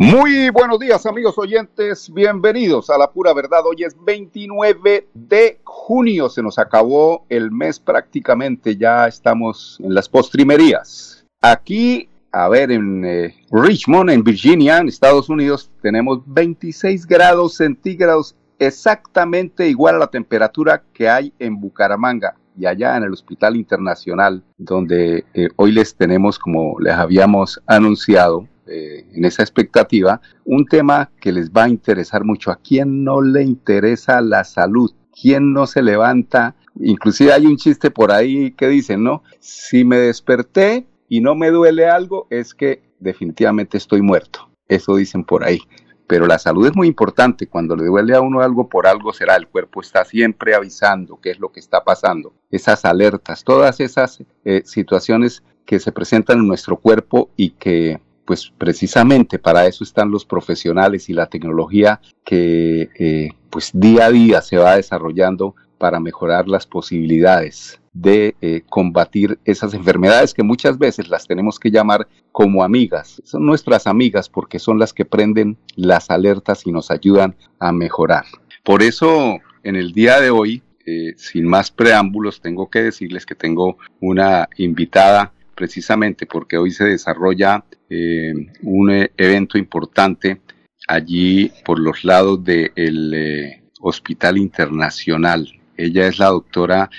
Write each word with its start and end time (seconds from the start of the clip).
Muy 0.00 0.48
buenos 0.50 0.78
días 0.78 1.06
amigos 1.06 1.36
oyentes, 1.38 2.14
bienvenidos 2.14 2.88
a 2.88 2.96
la 2.96 3.10
pura 3.10 3.34
verdad. 3.34 3.66
Hoy 3.66 3.82
es 3.82 3.96
29 4.04 5.08
de 5.12 5.60
junio, 5.64 6.28
se 6.28 6.40
nos 6.40 6.56
acabó 6.60 7.26
el 7.28 7.50
mes 7.50 7.80
prácticamente, 7.80 8.76
ya 8.76 9.08
estamos 9.08 9.76
en 9.82 9.92
las 9.92 10.08
postrimerías. 10.08 11.26
Aquí, 11.40 12.08
a 12.30 12.48
ver, 12.48 12.70
en 12.70 13.04
eh, 13.04 13.34
Richmond, 13.50 14.10
en 14.10 14.22
Virginia, 14.22 14.78
en 14.78 14.86
Estados 14.86 15.28
Unidos, 15.28 15.68
tenemos 15.82 16.20
26 16.26 17.04
grados 17.04 17.56
centígrados, 17.56 18.36
exactamente 18.60 19.68
igual 19.68 19.96
a 19.96 19.98
la 19.98 20.10
temperatura 20.12 20.84
que 20.92 21.08
hay 21.08 21.32
en 21.40 21.58
Bucaramanga 21.58 22.36
y 22.56 22.66
allá 22.66 22.96
en 22.96 23.02
el 23.02 23.12
Hospital 23.12 23.56
Internacional, 23.56 24.44
donde 24.56 25.24
eh, 25.34 25.48
hoy 25.56 25.72
les 25.72 25.96
tenemos, 25.96 26.38
como 26.38 26.78
les 26.78 26.94
habíamos 26.94 27.60
anunciado, 27.66 28.46
eh, 28.70 29.06
en 29.12 29.24
esa 29.24 29.42
expectativa, 29.42 30.20
un 30.44 30.66
tema 30.66 31.10
que 31.20 31.32
les 31.32 31.50
va 31.50 31.64
a 31.64 31.68
interesar 31.68 32.24
mucho. 32.24 32.50
¿A 32.50 32.56
quién 32.56 33.04
no 33.04 33.20
le 33.20 33.42
interesa 33.42 34.20
la 34.20 34.44
salud? 34.44 34.92
¿Quién 35.20 35.52
no 35.52 35.66
se 35.66 35.82
levanta? 35.82 36.54
Inclusive 36.80 37.32
hay 37.32 37.46
un 37.46 37.56
chiste 37.56 37.90
por 37.90 38.12
ahí 38.12 38.52
que 38.52 38.68
dicen, 38.68 39.02
¿no? 39.02 39.22
Si 39.40 39.84
me 39.84 39.98
desperté 39.98 40.86
y 41.08 41.20
no 41.20 41.34
me 41.34 41.50
duele 41.50 41.86
algo, 41.86 42.26
es 42.30 42.54
que 42.54 42.82
definitivamente 43.00 43.78
estoy 43.78 44.02
muerto. 44.02 44.50
Eso 44.68 44.96
dicen 44.96 45.24
por 45.24 45.44
ahí. 45.44 45.60
Pero 46.06 46.26
la 46.26 46.38
salud 46.38 46.66
es 46.66 46.74
muy 46.74 46.88
importante. 46.88 47.48
Cuando 47.48 47.76
le 47.76 47.84
duele 47.84 48.14
a 48.14 48.20
uno 48.20 48.40
algo, 48.40 48.68
por 48.68 48.86
algo 48.86 49.12
será. 49.12 49.36
El 49.36 49.48
cuerpo 49.48 49.80
está 49.80 50.04
siempre 50.04 50.54
avisando 50.54 51.20
qué 51.20 51.30
es 51.30 51.38
lo 51.38 51.50
que 51.50 51.60
está 51.60 51.84
pasando. 51.84 52.32
Esas 52.50 52.84
alertas, 52.84 53.44
todas 53.44 53.80
esas 53.80 54.22
eh, 54.44 54.62
situaciones 54.64 55.42
que 55.66 55.80
se 55.80 55.92
presentan 55.92 56.38
en 56.38 56.48
nuestro 56.48 56.78
cuerpo 56.78 57.30
y 57.36 57.50
que 57.50 58.00
pues 58.28 58.52
precisamente 58.58 59.38
para 59.38 59.66
eso 59.66 59.82
están 59.82 60.10
los 60.10 60.26
profesionales 60.26 61.08
y 61.08 61.14
la 61.14 61.30
tecnología 61.30 61.98
que 62.26 62.90
eh, 62.98 63.30
pues 63.48 63.70
día 63.72 64.04
a 64.04 64.10
día 64.10 64.42
se 64.42 64.58
va 64.58 64.76
desarrollando 64.76 65.54
para 65.78 65.98
mejorar 65.98 66.46
las 66.46 66.66
posibilidades 66.66 67.80
de 67.94 68.36
eh, 68.42 68.64
combatir 68.68 69.38
esas 69.46 69.72
enfermedades 69.72 70.34
que 70.34 70.42
muchas 70.42 70.76
veces 70.76 71.08
las 71.08 71.26
tenemos 71.26 71.58
que 71.58 71.70
llamar 71.70 72.06
como 72.30 72.62
amigas. 72.62 73.22
Son 73.24 73.46
nuestras 73.46 73.86
amigas 73.86 74.28
porque 74.28 74.58
son 74.58 74.78
las 74.78 74.92
que 74.92 75.06
prenden 75.06 75.56
las 75.74 76.10
alertas 76.10 76.66
y 76.66 76.70
nos 76.70 76.90
ayudan 76.90 77.34
a 77.58 77.72
mejorar. 77.72 78.26
Por 78.62 78.82
eso 78.82 79.38
en 79.62 79.74
el 79.74 79.92
día 79.92 80.20
de 80.20 80.28
hoy, 80.28 80.62
eh, 80.84 81.14
sin 81.16 81.48
más 81.48 81.70
preámbulos, 81.70 82.42
tengo 82.42 82.68
que 82.68 82.82
decirles 82.82 83.24
que 83.24 83.34
tengo 83.34 83.78
una 84.00 84.50
invitada 84.58 85.32
precisamente 85.54 86.26
porque 86.26 86.58
hoy 86.58 86.72
se 86.72 86.84
desarrolla 86.84 87.64
eh, 87.90 88.34
un 88.62 88.90
eh, 88.90 89.10
evento 89.16 89.56
importante 89.56 90.40
allí 90.86 91.50
por 91.64 91.78
los 91.78 92.04
lados 92.04 92.42
del 92.44 93.12
eh, 93.14 93.62
Hospital 93.80 94.38
Internacional. 94.38 95.48
Ella 95.76 96.08
es 96.08 96.18
la 96.18 96.26
doctora 96.26 96.90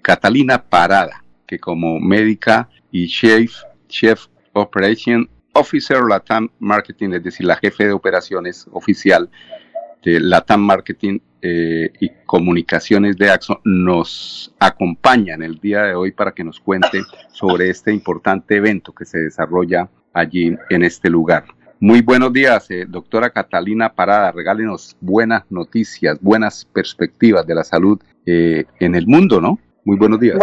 Catalina 0.00 0.62
Parada, 0.62 1.22
que 1.46 1.58
como 1.58 2.00
médica 2.00 2.68
y 2.90 3.08
chef, 3.08 3.52
chef 3.88 4.26
Operation 4.54 5.28
Officer 5.52 6.02
Latam 6.08 6.48
Marketing, 6.58 7.10
es 7.12 7.22
decir, 7.22 7.46
la 7.46 7.56
jefe 7.56 7.86
de 7.86 7.92
operaciones 7.92 8.66
oficial 8.72 9.28
de 10.04 10.20
Latam 10.20 10.60
Marketing 10.60 11.18
eh, 11.40 11.92
y 12.00 12.10
Comunicaciones 12.26 13.16
de 13.16 13.30
Axon 13.30 13.58
nos 13.64 14.52
acompañan 14.58 15.42
el 15.42 15.58
día 15.58 15.82
de 15.84 15.94
hoy 15.94 16.10
para 16.10 16.32
que 16.32 16.42
nos 16.42 16.58
cuente 16.58 17.02
sobre 17.32 17.70
este 17.70 17.92
importante 17.92 18.56
evento 18.56 18.92
que 18.92 19.04
se 19.04 19.18
desarrolla 19.18 19.88
allí 20.12 20.56
en 20.70 20.82
este 20.82 21.08
lugar. 21.08 21.44
Muy 21.80 22.02
buenos 22.02 22.32
días, 22.32 22.68
eh, 22.70 22.86
doctora 22.88 23.30
Catalina 23.30 23.94
Parada. 23.94 24.32
Regálenos 24.32 24.96
buenas 25.00 25.44
noticias, 25.48 26.18
buenas 26.20 26.64
perspectivas 26.64 27.46
de 27.46 27.54
la 27.54 27.62
salud 27.62 28.00
eh, 28.26 28.64
en 28.80 28.96
el 28.96 29.06
mundo, 29.06 29.40
¿no? 29.40 29.60
Muy 29.84 29.96
buenos 29.96 30.18
días. 30.18 30.38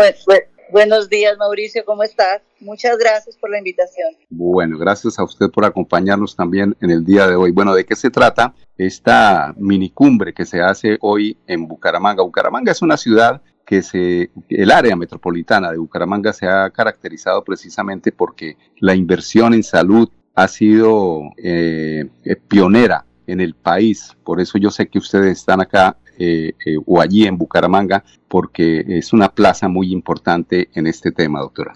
Buenos 0.71 1.09
días, 1.09 1.37
Mauricio, 1.37 1.85
¿cómo 1.85 2.03
estás? 2.03 2.41
Muchas 2.59 2.97
gracias 2.97 3.37
por 3.37 3.49
la 3.49 3.59
invitación. 3.59 4.15
Bueno, 4.29 4.77
gracias 4.77 5.19
a 5.19 5.23
usted 5.23 5.49
por 5.51 5.63
acompañarnos 5.63 6.35
también 6.35 6.75
en 6.81 6.89
el 6.89 7.05
día 7.05 7.27
de 7.27 7.35
hoy. 7.35 7.51
Bueno, 7.51 7.75
¿de 7.75 7.85
qué 7.85 7.95
se 7.95 8.09
trata 8.09 8.53
esta 8.77 9.53
minicumbre 9.57 10.33
que 10.33 10.45
se 10.45 10.61
hace 10.61 10.97
hoy 11.01 11.37
en 11.47 11.67
Bucaramanga? 11.67 12.23
Bucaramanga 12.23 12.71
es 12.71 12.81
una 12.81 12.97
ciudad 12.97 13.41
que 13.65 13.81
se, 13.81 14.31
el 14.49 14.71
área 14.71 14.95
metropolitana 14.95 15.71
de 15.71 15.77
Bucaramanga 15.77 16.33
se 16.33 16.47
ha 16.47 16.69
caracterizado 16.71 17.43
precisamente 17.43 18.11
porque 18.11 18.57
la 18.79 18.95
inversión 18.95 19.53
en 19.53 19.63
salud 19.63 20.09
ha 20.33 20.47
sido 20.47 21.21
eh, 21.37 22.09
pionera 22.47 23.05
en 23.27 23.39
el 23.39 23.53
país. 23.55 24.15
Por 24.23 24.41
eso 24.41 24.57
yo 24.57 24.71
sé 24.71 24.87
que 24.87 24.99
ustedes 24.99 25.39
están 25.39 25.61
acá 25.61 25.97
eh, 26.19 26.53
eh, 26.65 26.77
o 26.85 27.01
allí 27.01 27.25
en 27.25 27.37
Bucaramanga, 27.37 28.03
porque 28.27 28.83
es 28.87 29.13
una 29.13 29.29
plaza 29.29 29.67
muy 29.67 29.91
importante 29.91 30.69
en 30.73 30.87
este 30.87 31.11
tema, 31.11 31.39
doctora. 31.39 31.73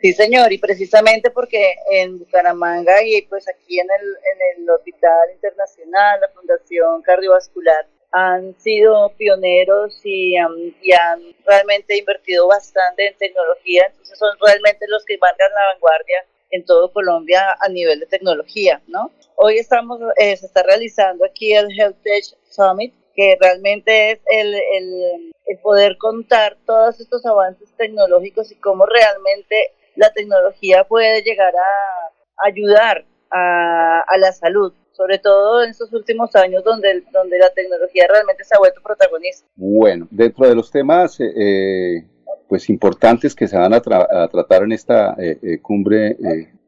Sí, 0.00 0.12
señor, 0.12 0.52
y 0.52 0.58
precisamente 0.58 1.30
porque 1.30 1.76
en 1.92 2.18
Bucaramanga 2.18 3.04
y 3.04 3.22
pues 3.22 3.48
aquí 3.48 3.78
en 3.78 3.86
el, 3.86 4.08
en 4.08 4.62
el 4.62 4.70
Hospital 4.70 5.30
Internacional, 5.34 6.20
la 6.20 6.28
Fundación 6.30 7.02
Cardiovascular, 7.02 7.86
han 8.10 8.54
sido 8.58 9.10
pioneros 9.16 10.00
y, 10.04 10.34
y, 10.82 10.92
han 10.92 11.20
realmente 11.46 11.96
invertido 11.96 12.46
bastante 12.46 13.06
en 13.06 13.16
tecnología, 13.16 13.86
entonces 13.86 14.18
son 14.18 14.36
realmente 14.40 14.86
los 14.88 15.04
que 15.04 15.16
marcan 15.18 15.50
la 15.54 15.72
vanguardia 15.72 16.24
en 16.50 16.64
todo 16.64 16.92
Colombia 16.92 17.56
a 17.58 17.68
nivel 17.68 18.00
de 18.00 18.06
tecnología, 18.06 18.82
¿no? 18.86 19.10
Hoy 19.36 19.56
estamos, 19.58 19.98
eh, 20.18 20.36
se 20.36 20.46
está 20.46 20.62
realizando 20.62 21.24
aquí 21.24 21.54
el 21.54 21.68
Health 21.78 21.96
Tech 22.02 22.24
Summit, 22.50 22.94
que 23.14 23.36
realmente 23.40 24.12
es 24.12 24.20
el, 24.26 24.54
el, 24.54 25.32
poder 25.62 25.98
contar 25.98 26.56
todos 26.64 26.98
estos 26.98 27.24
avances 27.26 27.70
tecnológicos 27.76 28.50
y 28.50 28.56
cómo 28.56 28.86
realmente 28.86 29.72
la 29.96 30.10
tecnología 30.12 30.84
puede 30.84 31.22
llegar 31.22 31.52
a 31.54 32.46
ayudar 32.48 33.04
a, 33.30 34.18
la 34.18 34.32
salud, 34.32 34.72
sobre 34.92 35.18
todo 35.18 35.62
en 35.62 35.70
estos 35.70 35.92
últimos 35.92 36.34
años 36.36 36.64
donde, 36.64 37.02
donde 37.12 37.38
la 37.38 37.50
tecnología 37.50 38.06
realmente 38.08 38.44
se 38.44 38.54
ha 38.54 38.58
vuelto 38.58 38.80
protagonista. 38.82 39.46
Bueno, 39.56 40.06
dentro 40.10 40.48
de 40.48 40.54
los 40.54 40.70
temas 40.70 41.18
eh, 41.20 42.04
pues 42.48 42.68
importantes 42.68 43.34
que 43.34 43.48
se 43.48 43.56
van 43.56 43.72
a, 43.72 43.80
tratar 43.80 44.62
en 44.62 44.72
esta 44.72 45.14
eh, 45.18 45.38
eh, 45.42 45.58
cumbre, 45.60 46.16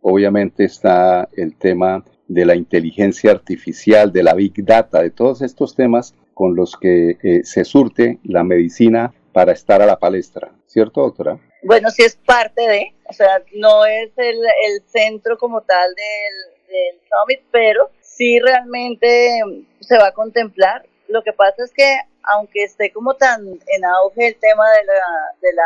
obviamente 0.01 0.65
está 0.65 1.29
el 1.37 1.57
tema 1.57 2.05
de 2.27 2.45
la 2.47 2.55
inteligencia 2.55 3.31
artificial, 3.31 4.13
de 4.13 4.23
la 4.23 4.35
big 4.35 4.65
data, 4.65 5.03
de 5.03 5.11
todos 5.11 5.43
estos 5.43 5.75
temas 5.75 6.15
con 6.35 6.57
los 6.57 6.77
que 6.77 7.17
eh, 7.23 7.45
se 7.45 7.65
surte 7.65 8.19
la 8.25 8.45
medicina 8.45 9.15
para 9.33 9.53
estar 9.53 9.81
a 9.83 9.87
la 9.87 9.99
palestra, 9.99 10.53
¿cierto, 10.67 11.03
doctora? 11.03 11.39
Bueno, 11.63 11.91
sí 11.91 12.03
es 12.03 12.17
parte 12.17 12.61
de, 12.61 12.95
o 13.09 13.13
sea, 13.13 13.43
no 13.55 13.87
es 13.87 14.11
el, 14.17 14.39
centro 14.87 15.39
como 15.39 15.63
tal 15.63 15.95
del, 15.95 16.67
del 16.69 17.01
summit, 17.09 17.41
pero 17.51 17.91
sí 18.01 18.39
realmente 18.39 19.41
se 19.81 19.99
va 19.99 20.09
a 20.09 20.13
contemplar. 20.13 20.87
Lo 21.09 21.23
que 21.23 21.33
pasa 21.33 21.65
es 21.65 21.73
que 21.73 21.97
aunque 22.23 22.65
esté 22.65 22.93
como 22.93 23.15
tan 23.15 23.47
en 23.47 23.85
auge 23.85 24.29
el 24.29 24.37
tema 24.37 24.65
de 25.41 25.53
la, 25.53 25.65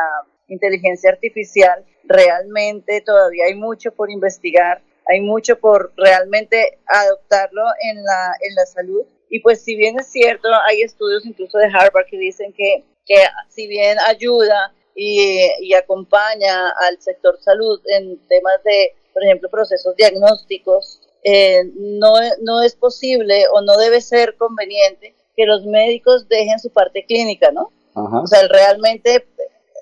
inteligencia 0.51 1.11
artificial, 1.11 1.85
realmente 2.05 3.03
todavía 3.03 3.45
hay 3.49 3.55
mucho 3.55 3.93
por 3.93 4.11
investigar 4.11 4.81
hay 5.11 5.23
mucho 5.23 5.59
por 5.59 5.93
realmente 5.97 6.79
adoptarlo 6.87 7.63
en 7.81 8.05
la 8.05 8.67
salud. 8.67 9.07
Y 9.31 9.41
pues 9.41 9.63
si 9.63 9.77
bien 9.77 9.99
es 9.99 10.11
cierto, 10.11 10.49
hay 10.67 10.83
estudios 10.83 11.25
incluso 11.27 11.59
de 11.59 11.67
Harvard 11.67 12.07
que 12.07 12.19
dicen 12.19 12.53
que, 12.53 12.85
que 13.07 13.17
si 13.49 13.67
bien 13.67 13.99
ayuda 14.07 14.73
y, 14.95 15.49
y 15.61 15.75
acompaña 15.75 16.71
al 16.71 17.01
sector 17.01 17.39
salud 17.41 17.81
en 17.87 18.19
temas 18.29 18.63
de, 18.65 18.95
por 19.13 19.25
ejemplo, 19.25 19.51
procesos 19.51 19.95
diagnósticos, 19.97 21.01
eh, 21.25 21.65
no, 21.75 22.15
no 22.43 22.63
es 22.63 22.75
posible 22.75 23.45
o 23.53 23.61
no 23.61 23.77
debe 23.77 24.01
ser 24.01 24.37
conveniente 24.37 25.15
que 25.37 25.47
los 25.47 25.65
médicos 25.67 26.29
dejen 26.29 26.59
su 26.59 26.71
parte 26.71 27.05
clínica, 27.05 27.51
¿no? 27.53 27.73
O 27.95 28.27
sea, 28.27 28.47
realmente 28.49 29.27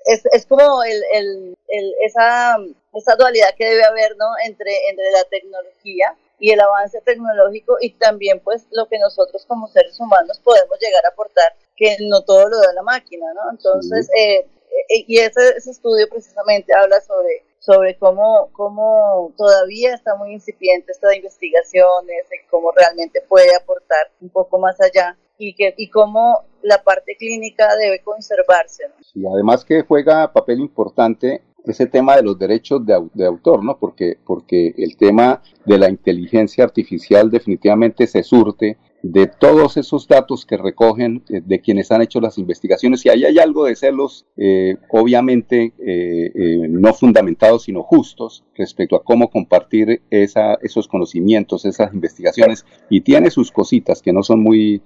es, 0.05 0.23
es 0.31 0.45
como 0.45 0.83
el, 0.83 1.03
el, 1.13 1.55
esa, 2.05 2.57
esa 2.93 3.15
dualidad 3.15 3.49
que 3.55 3.65
debe 3.65 3.83
haber 3.83 4.15
¿no? 4.17 4.25
entre, 4.45 4.71
entre 4.89 5.11
la 5.11 5.23
tecnología 5.29 6.15
y 6.39 6.51
el 6.51 6.59
avance 6.59 7.01
tecnológico 7.01 7.77
y 7.81 7.93
también 7.93 8.39
pues 8.39 8.67
lo 8.71 8.87
que 8.87 8.99
nosotros 8.99 9.45
como 9.47 9.67
seres 9.67 9.99
humanos 9.99 10.39
podemos 10.43 10.77
llegar 10.79 11.05
a 11.05 11.09
aportar, 11.09 11.55
que 11.75 11.97
no 12.01 12.21
todo 12.23 12.49
lo 12.49 12.59
da 12.59 12.73
la 12.73 12.83
máquina, 12.83 13.25
¿no? 13.33 13.51
Entonces, 13.51 14.09
eh, 14.15 14.47
eh, 14.89 15.05
y 15.07 15.19
ese, 15.19 15.57
ese, 15.57 15.71
estudio 15.71 16.07
precisamente 16.09 16.73
habla 16.73 17.01
sobre, 17.01 17.43
sobre 17.59 17.97
cómo, 17.97 18.49
cómo 18.53 19.33
todavía 19.37 19.95
está 19.95 20.15
muy 20.15 20.33
incipiente 20.33 20.91
esta 20.91 21.09
de 21.09 21.17
investigaciones, 21.17 22.25
y 22.31 22.47
cómo 22.47 22.71
realmente 22.71 23.21
puede 23.27 23.55
aportar 23.55 24.11
un 24.21 24.29
poco 24.29 24.59
más 24.59 24.79
allá 24.81 25.17
y, 25.37 25.55
que, 25.55 25.73
y 25.77 25.89
cómo 25.89 26.45
la 26.61 26.83
parte 26.83 27.15
clínica 27.17 27.75
debe 27.77 28.01
conservarse. 28.03 28.83
Y 29.13 29.25
además 29.25 29.63
que 29.63 29.81
juega 29.81 30.31
papel 30.33 30.59
importante 30.59 31.41
ese 31.67 31.87
tema 31.87 32.15
de 32.15 32.23
los 32.23 32.37
derechos 32.37 32.85
de, 32.85 33.25
autor, 33.25 33.63
¿no? 33.63 33.77
Porque, 33.77 34.17
porque 34.25 34.73
el 34.77 34.97
tema 34.97 35.41
de 35.65 35.77
la 35.77 35.89
inteligencia 35.89 36.63
artificial 36.63 37.29
definitivamente 37.29 38.07
se 38.07 38.23
surte 38.23 38.77
de 39.11 39.27
todos 39.27 39.77
esos 39.77 40.07
datos 40.07 40.45
que 40.45 40.57
recogen 40.57 41.23
eh, 41.29 41.41
de 41.43 41.61
quienes 41.61 41.91
han 41.91 42.01
hecho 42.01 42.19
las 42.19 42.37
investigaciones. 42.37 43.05
Y 43.05 43.09
ahí 43.09 43.25
hay 43.25 43.39
algo 43.39 43.65
de 43.65 43.75
celos, 43.75 44.25
eh, 44.35 44.75
obviamente 44.89 45.73
eh, 45.79 46.67
no 46.69 46.93
fundamentados, 46.93 47.63
sino 47.63 47.83
justos 47.83 48.43
respecto 48.55 48.95
a 48.95 49.03
cómo 49.03 49.29
compartir 49.29 50.01
esa, 50.09 50.55
esos 50.61 50.87
conocimientos, 50.87 51.63
esas 51.65 51.93
investigaciones. 51.93 52.65
Y 52.89 53.01
tiene 53.01 53.31
sus 53.31 53.51
cositas 53.51 54.01
que 54.01 54.11
no 54.11 54.23
son 54.23 54.41
muy 54.41 54.81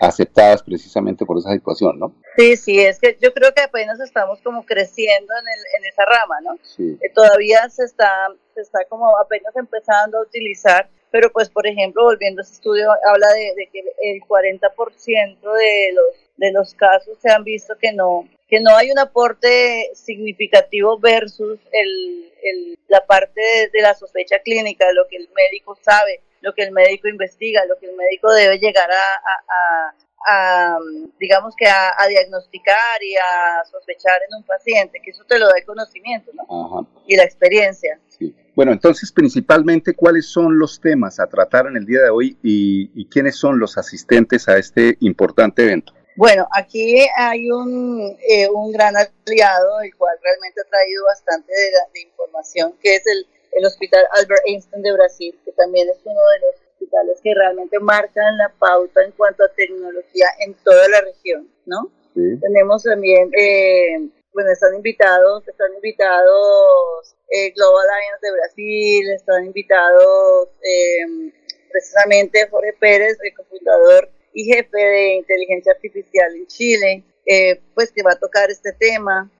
aceptadas 0.00 0.62
precisamente 0.62 1.24
por 1.24 1.38
esa 1.38 1.50
situación, 1.54 1.98
¿no? 1.98 2.14
Sí, 2.36 2.56
sí, 2.56 2.78
es 2.78 2.98
que 3.00 3.16
yo 3.22 3.32
creo 3.32 3.54
que 3.54 3.62
apenas 3.62 3.98
estamos 4.00 4.42
como 4.42 4.66
creciendo 4.66 5.32
en, 5.32 5.48
el, 5.48 5.60
en 5.78 5.90
esa 5.90 6.04
rama, 6.04 6.40
¿no? 6.42 6.58
Sí. 6.62 6.98
todavía 7.14 7.70
se 7.70 7.84
está, 7.84 8.10
se 8.54 8.60
está 8.60 8.80
como 8.90 9.16
apenas 9.18 9.56
empezando 9.56 10.18
a 10.18 10.22
utilizar 10.22 10.90
pero 11.14 11.30
pues 11.30 11.48
por 11.48 11.64
ejemplo, 11.64 12.02
volviendo 12.02 12.40
a 12.40 12.42
ese 12.42 12.54
estudio, 12.54 12.90
habla 13.06 13.28
de, 13.34 13.68
que 13.72 13.84
el 14.02 14.20
40% 14.22 15.38
de 15.38 15.92
los, 15.92 16.06
de 16.36 16.50
los 16.50 16.74
casos 16.74 17.16
se 17.22 17.30
han 17.30 17.44
visto 17.44 17.78
que 17.78 17.92
no, 17.92 18.28
que 18.48 18.58
no 18.58 18.76
hay 18.76 18.90
un 18.90 18.98
aporte 18.98 19.92
significativo 19.94 20.98
versus 20.98 21.60
el, 21.70 22.32
el 22.42 22.78
la 22.88 23.06
parte 23.06 23.70
de, 23.72 23.80
la 23.80 23.94
sospecha 23.94 24.40
clínica, 24.40 24.90
lo 24.90 25.06
que 25.06 25.18
el 25.18 25.28
médico 25.36 25.78
sabe, 25.80 26.20
lo 26.40 26.52
que 26.52 26.64
el 26.64 26.72
médico 26.72 27.06
investiga, 27.06 27.64
lo 27.64 27.78
que 27.78 27.86
el 27.86 27.94
médico 27.94 28.32
debe 28.32 28.58
llegar 28.58 28.90
a, 28.90 29.94
a, 30.26 30.78
digamos 31.20 31.54
que 31.54 31.68
a, 31.68 31.94
diagnosticar 32.08 33.00
y 33.00 33.14
a 33.14 33.64
sospechar 33.70 34.20
en 34.28 34.38
un 34.38 34.42
paciente, 34.42 35.00
que 35.00 35.12
eso 35.12 35.22
te 35.28 35.38
lo 35.38 35.46
da 35.46 35.58
el 35.58 35.64
conocimiento 35.64 36.32
¿no? 36.32 36.88
y 37.06 37.14
la 37.14 37.22
experiencia. 37.22 38.00
Sí. 38.08 38.34
Bueno, 38.54 38.72
entonces 38.72 39.10
principalmente, 39.10 39.94
¿cuáles 39.94 40.26
son 40.26 40.58
los 40.58 40.80
temas 40.80 41.18
a 41.18 41.26
tratar 41.26 41.66
en 41.66 41.76
el 41.76 41.86
día 41.86 42.02
de 42.02 42.10
hoy 42.10 42.38
y, 42.42 43.08
quiénes 43.08 43.36
son 43.36 43.58
los 43.58 43.76
asistentes 43.78 44.48
a 44.48 44.56
este 44.58 44.96
importante 45.00 45.62
evento? 45.62 45.92
Bueno, 46.16 46.46
aquí 46.52 47.04
hay 47.16 47.50
un, 47.50 48.16
eh, 48.28 48.48
un 48.48 48.72
gran 48.72 48.94
aliado, 48.96 49.80
el 49.80 49.94
cual 49.96 50.16
realmente 50.22 50.60
ha 50.60 50.70
traído 50.70 51.04
bastante 51.04 51.52
de, 51.52 52.00
información, 52.00 52.74
que 52.80 52.96
es 52.96 53.06
el, 53.06 53.26
el, 53.52 53.66
Hospital 53.66 54.04
Albert 54.12 54.42
Einstein 54.46 54.82
de 54.82 54.92
Brasil, 54.92 55.38
que 55.44 55.52
también 55.52 55.88
es 55.88 55.98
uno 56.04 56.20
de 56.20 56.46
los 56.46 56.54
hospitales 56.70 57.18
que 57.22 57.34
realmente 57.34 57.80
marcan 57.80 58.38
la 58.38 58.52
pauta 58.58 59.04
en 59.04 59.10
cuanto 59.12 59.42
a 59.42 59.48
tecnología 59.48 60.26
en 60.38 60.54
toda 60.64 60.88
la 60.88 61.00
región, 61.00 61.48
¿no? 61.66 61.90
Sí. 62.14 62.38
Tenemos 62.40 62.84
también 62.84 63.30
eh, 63.36 64.08
bueno, 64.34 64.50
están 64.50 64.74
invitados, 64.74 65.46
están 65.46 65.72
invitados 65.74 67.14
eh, 67.30 67.50
Global 67.52 67.86
Alliance 67.88 68.26
de 68.26 68.32
Brasil, 68.32 69.10
están 69.12 69.44
invitados 69.46 70.48
eh, 70.60 71.32
precisamente 71.70 72.48
Jorge 72.50 72.72
Pérez, 72.78 73.16
el 73.22 73.34
cofundador 73.34 74.10
y 74.32 74.44
jefe 74.52 74.76
de 74.76 75.14
inteligencia 75.14 75.72
artificial 75.72 76.34
en 76.34 76.46
Chile, 76.48 77.04
eh, 77.24 77.60
pues 77.74 77.92
que 77.92 78.02
va 78.02 78.12
a 78.12 78.18
tocar 78.18 78.50
este 78.50 78.72
tema. 78.72 79.30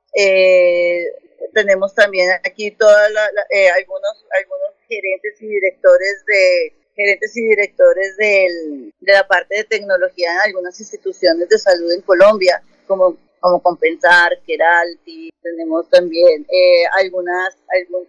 tenemos 1.52 1.92
también 1.94 2.30
aquí 2.44 2.70
toda 2.70 3.06
algunos, 3.76 4.24
algunos 4.40 4.70
gerentes 4.88 5.42
y 5.42 5.46
directores 5.48 6.24
de 6.26 6.72
gerentes 6.94 7.36
y 7.36 7.42
directores 7.48 8.16
del, 8.16 8.94
de 9.00 9.12
la 9.12 9.26
parte 9.26 9.56
de 9.56 9.64
tecnología 9.64 10.32
en 10.32 10.38
algunas 10.50 10.78
instituciones 10.78 11.48
de 11.48 11.58
salud 11.58 11.90
en 11.90 12.02
Colombia, 12.02 12.62
como 12.86 13.18
como 13.44 13.60
Compensar, 13.60 14.40
Keralti, 14.46 15.30
tenemos 15.42 15.90
también 15.90 16.46
eh, 16.50 16.84
algunas, 16.98 17.54
algún, 17.76 18.06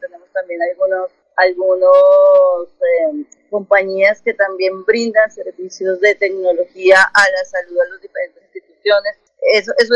tenemos 0.00 0.28
también 0.32 0.60
algunos, 0.60 1.12
algunos 1.36 2.68
eh, 2.80 3.24
compañías 3.50 4.20
que 4.20 4.34
también 4.34 4.84
brindan 4.84 5.30
servicios 5.30 6.00
de 6.00 6.16
tecnología 6.16 6.96
a 7.02 7.30
la 7.30 7.44
salud 7.44 7.78
a 7.78 7.88
las 7.88 8.02
diferentes 8.02 8.42
instituciones. 8.52 9.14
Eso, 9.54 9.72
eso 9.78 9.94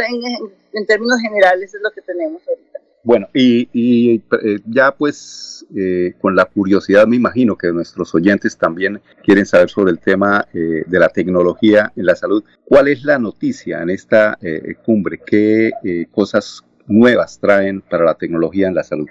en 0.73 0.87
términos 0.87 1.21
generales 1.21 1.75
es 1.75 1.81
lo 1.83 1.91
que 1.91 2.03
tenemos 2.03 2.47
ahorita. 2.47 2.82
Bueno, 3.05 3.29
y, 3.35 4.15
eh, 4.15 4.61
ya 4.65 4.93
pues 4.93 5.67
eh, 5.77 6.15
con 6.21 6.37
la 6.37 6.45
curiosidad 6.45 7.07
me 7.07 7.17
imagino 7.17 7.57
que 7.59 7.69
nuestros 7.73 8.15
oyentes 8.15 8.57
también 8.57 9.03
quieren 9.25 9.45
saber 9.45 9.71
sobre 9.71 9.91
el 9.91 9.99
tema 9.99 10.47
eh, 10.55 10.85
de 10.87 10.99
la 11.01 11.09
tecnología 11.09 11.93
en 11.97 12.07
la 12.07 12.15
salud. 12.15 12.45
¿Cuál 12.65 12.89
es 12.89 13.03
la 13.03 13.19
noticia 13.19 13.83
en 13.83 13.91
esta 13.91 14.39
cumbre? 14.85 15.19
¿Qué 15.19 15.73
cosas 16.13 16.63
nuevas 16.87 17.39
traen 17.41 17.81
para 17.81 18.05
la 18.05 18.15
tecnología 18.15 18.69
en 18.69 18.75
la 18.75 18.85
salud? 18.85 19.09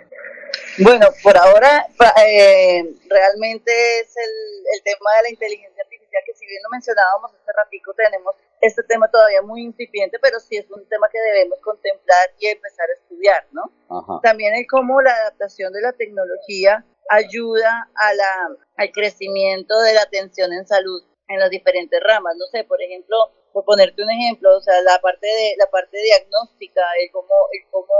Bueno, 0.79 1.07
por 1.23 1.35
ahora 1.37 1.85
realmente 3.09 3.71
es 3.99 4.15
el, 4.15 4.33
el 4.75 4.83
tema 4.83 5.09
de 5.17 5.23
la 5.23 5.29
inteligencia 5.31 5.83
artificial 5.83 6.23
que 6.25 6.33
si 6.33 6.45
bien 6.45 6.61
lo 6.63 6.69
mencionábamos 6.71 7.31
hace 7.31 7.51
ratico 7.55 7.93
tenemos 7.93 8.35
este 8.61 8.83
tema 8.83 9.09
todavía 9.09 9.41
muy 9.41 9.63
incipiente, 9.63 10.19
pero 10.21 10.39
sí 10.39 10.55
es 10.55 10.69
un 10.69 10.87
tema 10.87 11.09
que 11.11 11.19
debemos 11.19 11.59
contemplar 11.61 12.29
y 12.39 12.47
empezar 12.47 12.87
a 12.89 12.93
estudiar, 12.93 13.47
¿no? 13.51 14.19
También 14.21 14.55
el 14.55 14.65
cómo 14.67 15.01
la 15.01 15.11
adaptación 15.13 15.73
de 15.73 15.81
la 15.81 15.93
tecnología 15.93 16.85
ayuda 17.09 17.89
a 17.95 18.13
la, 18.13 18.55
al 18.77 18.91
crecimiento 18.91 19.79
de 19.81 19.93
la 19.93 20.03
atención 20.03 20.53
en 20.53 20.65
salud 20.65 21.03
en 21.27 21.39
las 21.39 21.49
diferentes 21.49 21.99
ramas. 22.01 22.35
No 22.37 22.45
sé, 22.45 22.63
por 22.63 22.81
ejemplo, 22.81 23.31
por 23.53 23.65
ponerte 23.65 24.03
un 24.03 24.09
ejemplo, 24.09 24.57
o 24.57 24.61
sea, 24.61 24.81
la 24.81 24.99
parte 24.99 25.27
de 25.27 25.55
la 25.57 25.69
parte 25.69 25.97
diagnóstica, 26.01 26.81
el 26.99 27.11
cómo, 27.11 27.33
el 27.51 27.69
cómo 27.69 27.91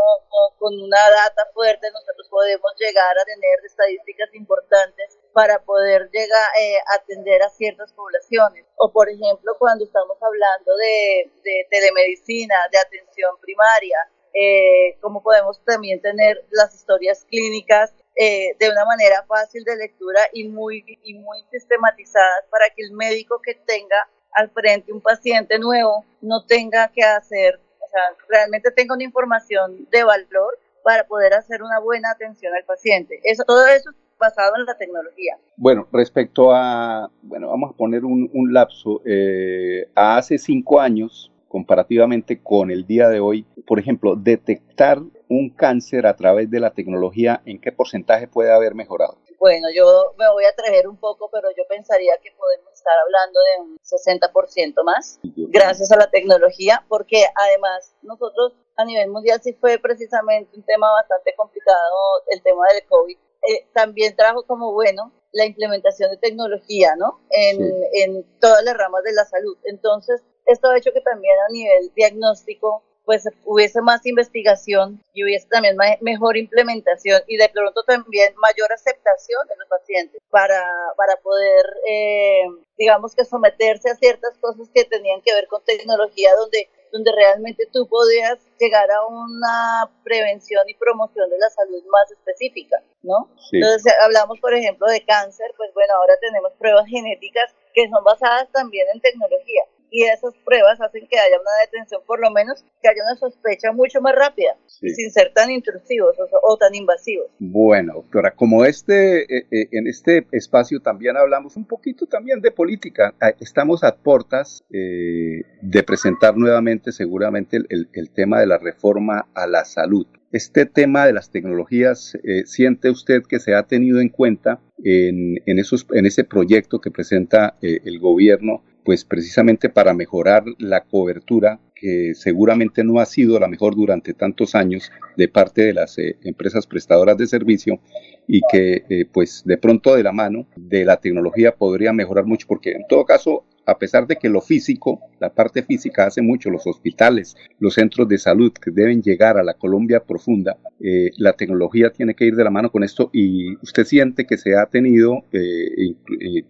con 0.57 0.74
una 0.81 1.09
data 1.09 1.50
fuerte 1.53 1.92
nosotros 1.92 2.27
podemos 2.30 2.71
llegar 2.77 3.18
a 3.18 3.25
tener 3.25 3.59
estadísticas 3.65 4.33
importantes 4.33 5.18
para 5.33 5.59
poder 5.63 6.09
llegar 6.12 6.50
eh, 6.59 6.77
a 6.92 6.95
atender 6.95 7.42
a 7.44 7.49
ciertas 7.49 7.92
poblaciones. 7.94 8.66
O 8.78 8.92
por 8.92 9.09
ejemplo, 9.09 9.56
cuando 9.59 9.85
estamos 9.85 10.18
hablando 10.21 10.76
de, 10.78 11.30
de 11.44 11.68
telemedicina, 11.69 12.56
de 12.71 12.78
atención 12.80 13.37
primaria, 13.42 13.97
eh, 14.33 14.97
cómo 15.02 15.21
podemos 15.21 15.61
también 15.66 16.02
tener 16.02 16.45
las 16.52 16.73
historias 16.73 17.26
clínicas 17.30 17.94
eh, 18.16 18.56
de 18.59 18.69
una 18.69 18.85
manera 18.85 19.26
fácil 19.28 19.64
de 19.64 19.76
lectura 19.76 20.21
y 20.31 20.47
muy, 20.47 20.83
y 21.04 21.14
muy 21.16 21.44
sistematizadas 21.52 22.45
para 22.49 22.69
que 22.69 22.83
el 22.83 22.92
médico 22.92 23.42
que 23.42 23.56
tenga 23.56 24.09
al 24.33 24.50
frente 24.50 24.92
un 24.92 25.02
paciente 25.02 25.59
nuevo 25.59 26.06
no 26.21 26.45
tenga 26.45 26.88
que 26.90 27.04
hacer, 27.04 27.59
o 27.80 27.90
sea, 27.90 28.02
realmente 28.30 28.71
tenga 28.71 28.95
una 28.95 29.04
información 29.04 29.88
de 29.92 30.04
valor 30.04 30.57
para 30.83 31.06
poder 31.06 31.33
hacer 31.33 31.61
una 31.61 31.80
buena 31.80 32.11
atención 32.11 32.54
al 32.56 32.64
paciente. 32.64 33.19
Eso, 33.23 33.44
todo 33.45 33.66
eso 33.68 33.92
basado 34.19 34.54
en 34.56 34.66
la 34.66 34.78
tecnología. 34.78 35.38
Bueno, 35.57 35.88
respecto 35.92 36.54
a, 36.54 37.09
bueno, 37.23 37.50
vamos 37.50 37.71
a 37.73 37.78
poner 37.78 38.06
un, 38.06 38.30
un 38.33 38.54
lapso, 38.54 39.02
eh, 39.04 39.90
hace 39.95 40.38
cinco 40.38 40.80
años, 40.80 41.31
comparativamente 41.47 42.42
con 42.42 42.71
el 42.71 42.85
día 42.88 43.09
de 43.09 43.19
hoy, 43.19 43.45
por 43.68 43.80
ejemplo, 43.80 44.16
detectar 44.16 45.00
un 45.28 45.50
cáncer 45.50 46.07
a 46.07 46.16
través 46.16 46.50
de 46.50 46.59
la 46.59 46.71
tecnología, 46.71 47.42
¿en 47.45 47.59
qué 47.59 47.71
porcentaje 47.71 48.28
puede 48.28 48.54
haber 48.54 48.73
mejorado? 48.73 49.18
Bueno, 49.42 49.69
yo 49.74 50.14
me 50.19 50.30
voy 50.30 50.45
a 50.45 50.54
traer 50.54 50.88
un 50.88 50.98
poco, 50.98 51.28
pero 51.31 51.50
yo 51.57 51.64
pensaría 51.68 52.14
que 52.21 52.30
podemos 52.38 52.71
estar 52.74 52.94
hablando 53.04 53.40
de 53.40 53.62
un 53.64 53.80
60% 53.80 54.83
más, 54.83 55.19
gracias 55.24 55.92
a 55.92 55.98
la 55.98 56.12
tecnología, 56.12 56.86
porque 56.88 57.26
además 57.33 57.92
nosotros 58.04 58.54
a 58.76 58.86
nivel 58.86 59.10
mundial 59.10 59.42
sí 59.42 59.54
fue 59.54 59.80
precisamente 59.80 60.56
un 60.56 60.62
tema 60.62 60.92
bastante 60.92 61.33
complicado, 61.36 61.98
el 62.28 62.44
tema 62.44 62.68
del 62.71 62.86
COVID. 62.86 63.18
Eh, 63.18 63.68
también 63.74 64.16
trajo 64.16 64.45
como 64.45 64.74
bueno 64.74 65.12
la 65.31 65.45
implementación 65.48 66.12
de 66.12 66.18
tecnología, 66.18 66.95
¿no? 66.95 67.19
En, 67.31 67.60
en 67.94 68.24
todas 68.40 68.64
las 68.64 68.78
ramas 68.78 69.02
de 69.04 69.14
la 69.14 69.26
salud. 69.26 69.57
Entonces, 69.64 70.21
esto 70.45 70.69
ha 70.69 70.78
hecho 70.78 70.94
que 70.94 71.02
también 71.02 71.33
a 71.50 71.52
nivel 71.52 71.92
diagnóstico 71.95 72.83
pues 73.06 73.28
hubiese 73.46 73.81
más 73.81 74.06
investigación 74.06 75.04
y 75.14 75.24
hubiese 75.24 75.48
también 75.48 75.76
mejor 76.02 76.38
implementación 76.38 77.22
y 77.28 77.38
de 77.38 77.50
pronto 77.50 77.84
también 77.84 78.34
mayor 78.38 78.72
aceptación 78.72 79.48
de 79.48 79.56
los 79.58 79.68
pacientes 79.68 80.22
para, 80.30 80.64
para 80.96 81.16
poder, 81.18 81.66
eh, 81.90 82.44
digamos 82.78 83.16
que 83.16 83.26
someterse 83.26 83.90
a 83.90 83.96
ciertas 83.96 84.38
cosas 84.38 84.70
que 84.74 84.86
tenían 84.86 85.22
que 85.22 85.34
ver 85.34 85.48
con 85.48 85.64
tecnología 85.64 86.34
donde 86.36 86.70
donde 86.92 87.12
realmente 87.14 87.68
tú 87.72 87.88
podías 87.88 88.38
llegar 88.60 88.92
a 88.92 89.06
una 89.06 89.90
prevención 90.04 90.62
y 90.68 90.74
promoción 90.76 91.30
de 91.30 91.38
la 91.38 91.50
salud 91.50 91.81
más 91.90 92.12
específica, 92.12 92.84
¿no? 93.02 93.30
Entonces, 93.52 93.94
hablamos, 94.02 94.40
por 94.40 94.54
ejemplo, 94.54 94.88
de 94.88 95.04
cáncer, 95.06 95.54
pues 95.58 95.74
bueno, 95.74 95.94
ahora 95.96 96.16
tenemos 96.20 96.52
pruebas 96.60 96.88
genéticas 96.88 97.56
que 97.74 97.90
son 97.90 98.04
basadas 98.04 98.50
también 98.52 98.88
en 98.94 99.00
tecnología 99.00 99.64
y 99.92 100.04
esas 100.06 100.33
pruebas 100.45 100.80
hacen 100.80 101.06
que 101.07 101.19
haya 101.19 101.36
una 101.40 101.52
detención, 101.66 102.02
por 102.07 102.21
lo 102.21 102.31
menos 102.31 102.64
que 102.81 102.88
haya 102.88 103.04
una 103.04 103.18
sospecha 103.18 103.74
mucho 103.74 104.00
más 104.00 104.16
rápida, 104.16 104.56
sin 104.66 105.12
ser 105.12 105.33
tan 105.33 105.52
intrusivos 105.52 106.16
o, 106.44 106.57
tan 106.57 106.74
invasivos. 106.74 107.28
Bueno, 107.40 107.95
doctora, 107.95 108.31
como 108.31 108.64
este, 108.64 109.24
eh, 109.24 109.48
eh, 109.52 109.68
en 109.71 109.88
este 109.88 110.26
espacio 110.31 110.80
también 110.80 111.18
hablamos 111.18 111.57
un 111.57 111.66
poquito 111.66 112.07
también 112.07 112.42
de 112.42 112.52
política, 112.52 113.14
ah, 113.19 113.33
estamos 113.42 113.83
a 113.83 113.98
puertas 113.98 114.64
eh, 114.71 115.44
de 115.62 115.83
presentar 115.83 116.38
nuevamente 116.38 116.94
seguramente 116.94 117.57
el, 117.57 117.90
el, 117.92 118.10
tema 118.12 118.40
de 118.40 118.48
la 118.48 118.57
reforma 118.57 119.28
a 119.33 119.45
la 119.45 119.66
salud. 119.66 120.07
Este 120.31 120.66
tema 120.66 121.06
de 121.06 121.12
las 121.12 121.30
tecnologías, 121.30 122.18
¿siente 122.45 122.90
usted 122.90 123.24
que 123.28 123.40
se 123.40 123.54
ha 123.54 123.64
tenido 123.64 124.00
en 124.00 124.07
cuenta 124.07 124.62
en, 124.81 125.36
en, 125.45 125.60
esos, 125.60 125.86
en 125.92 126.06
ese 126.06 126.24
proyecto 126.24 126.80
que 126.80 126.90
presenta 126.90 127.57
el 127.62 128.00
gobierno 128.00 128.64
pues 128.83 129.06
precisamente 129.06 129.69
para 129.69 129.94
mejorar 129.94 130.44
la 130.57 130.81
cobertura 130.81 131.59
que 131.81 132.14
seguramente 132.14 132.83
no 132.83 133.00
ha 133.00 133.06
sido 133.06 133.40
la 133.40 133.47
mejor 133.47 133.76
durante 133.76 134.14
tantos 134.14 134.54
años 134.54 134.92
de 135.18 135.28
parte 135.28 135.64
de 135.64 135.73
las 135.73 135.97
eh, 135.97 136.16
empresas 136.23 136.68
prestadoras 136.68 137.18
de 137.18 137.26
servicio 137.26 137.80
y 138.28 138.42
que 138.52 138.83
eh, 138.88 139.06
pues 139.11 139.42
de 139.45 139.57
pronto 139.57 139.95
de 139.95 140.04
la 140.04 140.11
mano 140.11 140.45
de 140.56 140.85
la 140.85 140.97
tecnología 140.97 141.56
podría 141.56 141.92
mejorar 141.92 142.26
mucho 142.26 142.45
porque 142.47 142.73
en 142.73 142.85
todo 142.88 143.04
caso 143.04 143.45
a 143.66 143.78
pesar 143.78 144.07
de 144.07 144.16
que 144.16 144.28
lo 144.28 144.42
físico, 144.42 145.00
la 145.19 145.33
parte 145.33 145.64
física 145.64 146.07
hace 146.07 146.21
mucho, 146.21 146.50
los 146.50 146.66
hospitales, 146.66 147.35
los 147.59 147.76
centros 147.76 148.07
de 148.07 148.18
salud 148.18 148.52
que 148.52 148.71
deben 148.71 149.02
llegar 149.02 149.38
a 149.38 149.44
la 149.44 149.54
Colombia 149.54 150.04
profunda, 150.04 150.57
eh, 150.80 151.11
la 151.18 151.33
tecnología 151.33 151.92
tiene 151.92 152.16
que 152.16 152.26
ir 152.26 152.35
de 152.35 152.44
la 152.44 152.50
mano 152.50 152.71
con 152.71 152.83
esto 152.83 153.09
y 153.14 153.56
usted 153.57 153.85
siente 153.85 154.26
que 154.26 154.38
se 154.38 154.56
ha 154.56 154.66
tenido 154.66 155.23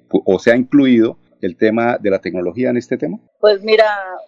o 0.10 0.40
se 0.40 0.52
ha 0.52 0.56
incluido 0.56 1.18
el 1.42 1.58
tema 1.58 1.98
de 2.00 2.10
la 2.10 2.20
tecnología 2.20 2.70
en 2.70 2.78
este 2.78 2.98
tema? 2.98 3.20
Pues 3.40 3.62
mira, 3.62 3.88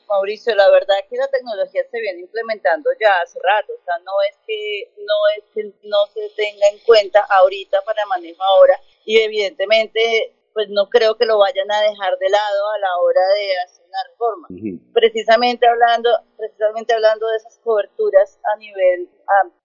Mauricio, 0.10 0.56
la 0.56 0.70
verdad 0.70 0.98
es 1.02 1.10
que 1.10 1.18
la 1.18 1.28
tecnología 1.28 1.84
se 1.90 2.00
viene 2.02 2.22
implementando 2.22 2.90
ya 3.00 3.22
hace 3.22 3.40
rato, 3.40 3.74
o 3.74 3.84
sea, 3.84 3.98
no 4.00 4.12
es 4.30 4.38
que 4.46 4.92
no 4.98 5.16
es 5.38 5.44
que 5.54 5.64
no 5.88 6.06
se 6.14 6.30
tenga 6.36 6.68
en 6.72 6.80
cuenta 6.86 7.26
ahorita 7.30 7.82
para 7.86 8.06
manejo 8.08 8.44
ahora 8.44 8.80
y 9.06 9.18
evidentemente 9.18 10.36
pues 10.54 10.70
no 10.70 10.88
creo 10.90 11.18
que 11.18 11.26
lo 11.26 11.40
vayan 11.40 11.70
a 11.72 11.82
dejar 11.82 12.18
de 12.20 12.30
lado 12.30 12.72
a 12.72 12.78
la 12.78 12.98
hora 12.98 13.22
de 13.36 13.60
hacer 13.66 13.86
una 13.88 14.04
reforma. 14.10 14.48
Precisamente 14.94 15.68
hablando, 15.68 16.10
precisamente 16.38 16.94
hablando 16.94 17.28
de 17.28 17.38
esas 17.38 17.58
coberturas 17.64 18.40
a 18.54 18.58
nivel 18.58 19.10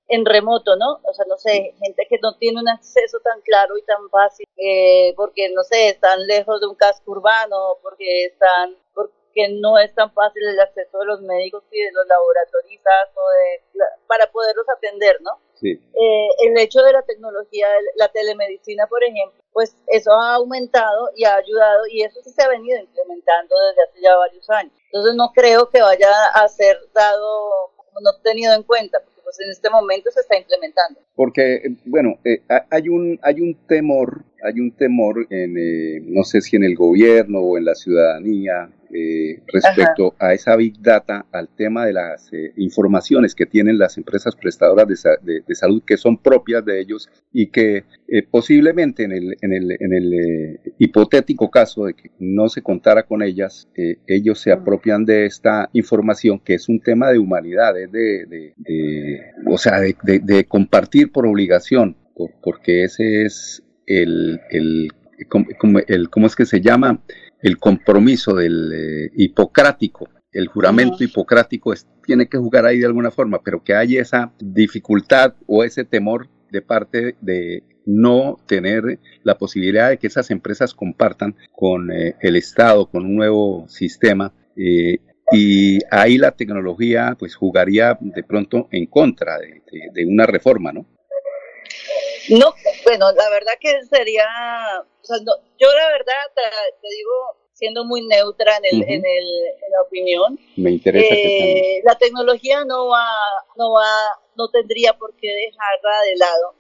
en 0.09 0.25
remoto, 0.25 0.75
¿no? 0.77 1.01
O 1.05 1.13
sea, 1.13 1.27
no 1.29 1.37
sé, 1.37 1.75
gente 1.81 2.07
que 2.09 2.19
no 2.23 2.35
tiene 2.37 2.61
un 2.61 2.69
acceso 2.69 3.21
tan 3.21 3.41
claro 3.43 3.77
y 3.77 3.83
tan 3.83 4.09
fácil, 4.11 4.47
eh, 4.57 5.13
porque, 5.17 5.51
no 5.51 5.63
sé, 5.63 5.91
están 5.91 6.27
lejos 6.27 6.61
de 6.61 6.67
un 6.67 6.75
casco 6.75 7.13
urbano, 7.13 7.77
porque 7.83 8.25
están, 8.25 8.75
porque 8.95 9.49
no 9.61 9.79
es 9.79 9.95
tan 9.95 10.11
fácil 10.13 10.47
el 10.47 10.59
acceso 10.61 10.99
de 10.99 11.07
los 11.07 11.21
médicos 11.21 11.63
y 11.71 11.81
de 11.81 11.93
los 11.93 12.07
laboratoristas 12.07 13.11
o 13.15 13.31
de, 13.31 13.85
para 14.07 14.31
poderlos 14.33 14.67
atender, 14.69 15.19
¿no? 15.21 15.33
Sí. 15.61 15.73
Eh, 15.73 16.29
el 16.47 16.59
hecho 16.59 16.81
de 16.83 16.93
la 16.93 17.03
tecnología, 17.03 17.69
la 17.97 18.09
telemedicina, 18.09 18.87
por 18.87 19.03
ejemplo, 19.05 19.43
pues 19.53 19.77
eso 19.89 20.13
ha 20.13 20.35
aumentado 20.35 21.11
y 21.17 21.25
ha 21.25 21.35
ayudado 21.35 21.87
y 21.89 22.03
eso 22.03 22.21
sí 22.23 22.31
se 22.31 22.43
ha 22.43 22.49
venido 22.49 22.79
implementando 22.79 23.57
desde 23.69 23.83
hace 23.83 24.01
ya 24.01 24.17
varios 24.17 24.49
años. 24.51 24.73
Entonces 24.85 25.17
no 25.17 25.33
creo 25.35 25.69
que 25.69 25.83
vaya 25.83 26.11
a 26.33 26.49
ser 26.49 26.79
dado, 26.95 27.73
no 28.01 28.11
tenido 28.23 28.55
en 28.55 28.63
cuenta, 28.63 29.03
pues 29.29 29.41
en 29.41 29.51
este 29.51 29.69
momento 29.69 30.11
se 30.11 30.21
está 30.21 30.39
implementando. 30.39 31.01
Porque, 31.15 31.61
bueno, 31.85 32.19
eh, 32.25 32.41
hay, 32.71 32.89
un, 32.89 33.21
hay 33.23 33.43
un 33.43 33.67
temor, 33.67 34.25
hay 34.43 34.61
un 34.61 34.73
temor 34.73 35.27
en, 35.31 35.57
eh, 35.59 36.01
no 36.07 36.25
sé 36.25 36.41
si 36.41 36.57
en 36.57 36.65
el 36.65 36.75
gobierno 36.75 37.41
o 37.41 37.59
en 37.59 37.65
la 37.65 37.75
ciudadanía, 37.75 38.71
eh, 38.91 39.43
respecto 39.47 40.15
a 40.19 40.33
esa 40.33 40.57
Big 40.57 40.81
Data, 40.81 41.27
al 41.31 41.49
tema 41.49 41.85
de 41.85 41.93
las 41.93 42.33
eh, 42.33 42.53
informaciones 42.57 43.35
que 43.35 43.45
tienen 43.45 43.79
las 43.79 43.99
empresas 43.99 44.35
prestadoras 44.35 44.87
de, 44.89 45.55
salud 45.55 45.83
que 45.87 45.99
son 45.99 46.17
propias 46.17 46.65
de 46.65 46.81
ellos 46.81 47.11
y 47.31 47.49
que 47.49 47.85
eh, 48.09 48.23
posiblemente 48.31 49.05
en 49.05 49.13
el, 49.13 49.37
en 49.43 49.53
el, 49.53 49.73
en 49.79 49.93
el 49.93 50.61
hipotético 50.79 51.51
caso 51.51 51.85
de 51.85 51.95
que 51.95 52.11
no 52.19 52.49
se 52.49 52.63
contara 52.63 53.03
con 53.03 53.23
ellas, 53.23 53.69
ellos 54.07 54.41
se 54.41 54.53
apropian 54.53 55.05
de 55.05 55.27
esta 55.27 55.69
información 55.75 56.39
que 56.39 56.55
es 56.55 56.69
un 56.69 56.81
tema 56.81 57.11
de 57.11 57.19
humanidad, 57.19 57.75
de, 57.75 57.89
de, 57.89 59.23
o 59.47 59.59
sea, 59.59 59.81
de, 59.81 60.47
compartir 60.47 61.13
por 61.13 61.27
obligación, 61.27 61.97
porque 62.43 62.85
ese 62.85 63.25
es 63.25 63.63
el, 63.89 64.41
el, 64.51 64.91
el, 65.87 66.11
¿cómo 66.11 66.27
es 66.27 66.37
que 66.37 66.47
se 66.47 66.61
llama? 66.61 67.03
el 67.41 67.59
compromiso 67.59 68.35
del 68.35 68.73
eh, 68.73 69.11
hipocrático, 69.17 70.09
el 70.33 70.49
juramento 70.49 71.03
hipocrático 71.03 71.73
tiene 72.05 72.29
que 72.29 72.39
jugar 72.39 72.67
ahí 72.67 72.79
de 72.79 72.87
alguna 72.87 73.11
forma, 73.11 73.41
pero 73.43 73.63
que 73.63 73.75
haya 73.75 74.01
esa 74.01 74.33
dificultad 74.39 75.35
o 75.47 75.65
ese 75.65 75.85
temor 75.85 76.29
de 76.51 76.63
parte 76.63 77.17
de 77.21 77.63
no 77.87 78.39
tener 78.47 78.99
la 79.23 79.39
posibilidad 79.39 79.89
de 79.89 79.99
que 79.99 80.09
esas 80.09 80.31
empresas 80.31 80.75
compartan 80.75 81.35
con 81.53 81.91
eh, 81.91 82.17
el 82.21 82.37
Estado, 82.37 82.87
con 82.91 83.05
un 83.05 83.17
nuevo 83.17 83.67
sistema. 83.69 84.33
Eh, 84.57 84.99
y 85.33 85.79
ahí 85.91 86.19
la 86.19 86.33
tecnología 86.33 87.17
pues 87.19 87.35
jugaría 87.35 87.97
de 88.01 88.23
pronto 88.23 88.69
en 88.73 88.87
contra 88.87 89.39
de, 89.39 90.07
una 90.07 90.27
reforma, 90.27 90.73
¿no? 90.73 90.87
No, 92.31 92.55
bueno, 92.85 93.13
la 93.13 93.31
verdad 93.31 93.55
que 93.61 93.85
sería, 93.85 94.27
o 95.03 95.05
sea, 95.05 95.19
yo 95.19 95.69
la 95.73 95.89
verdad 95.89 96.15
te, 96.35 96.89
digo, 96.89 97.13
siendo 97.53 97.85
muy 97.85 98.07
neutra 98.07 98.57
en, 98.59 98.65
el, 98.65 98.83
en, 98.83 99.05
el, 99.05 99.27
en 99.65 99.73
la 99.73 99.83
opinión, 99.83 100.39
me 100.57 100.73
interesa 100.73 101.07
eh, 101.15 101.81
la 101.85 101.97
tecnología 101.97 102.65
no 102.65 102.89
va, 102.89 103.07
no 103.57 103.73
va, 103.73 104.21
no 104.37 104.49
tendría 104.51 104.93
por 104.95 105.15
qué 105.17 105.29
dejarla 105.33 106.03
de 106.07 106.17
lado, 106.17 106.55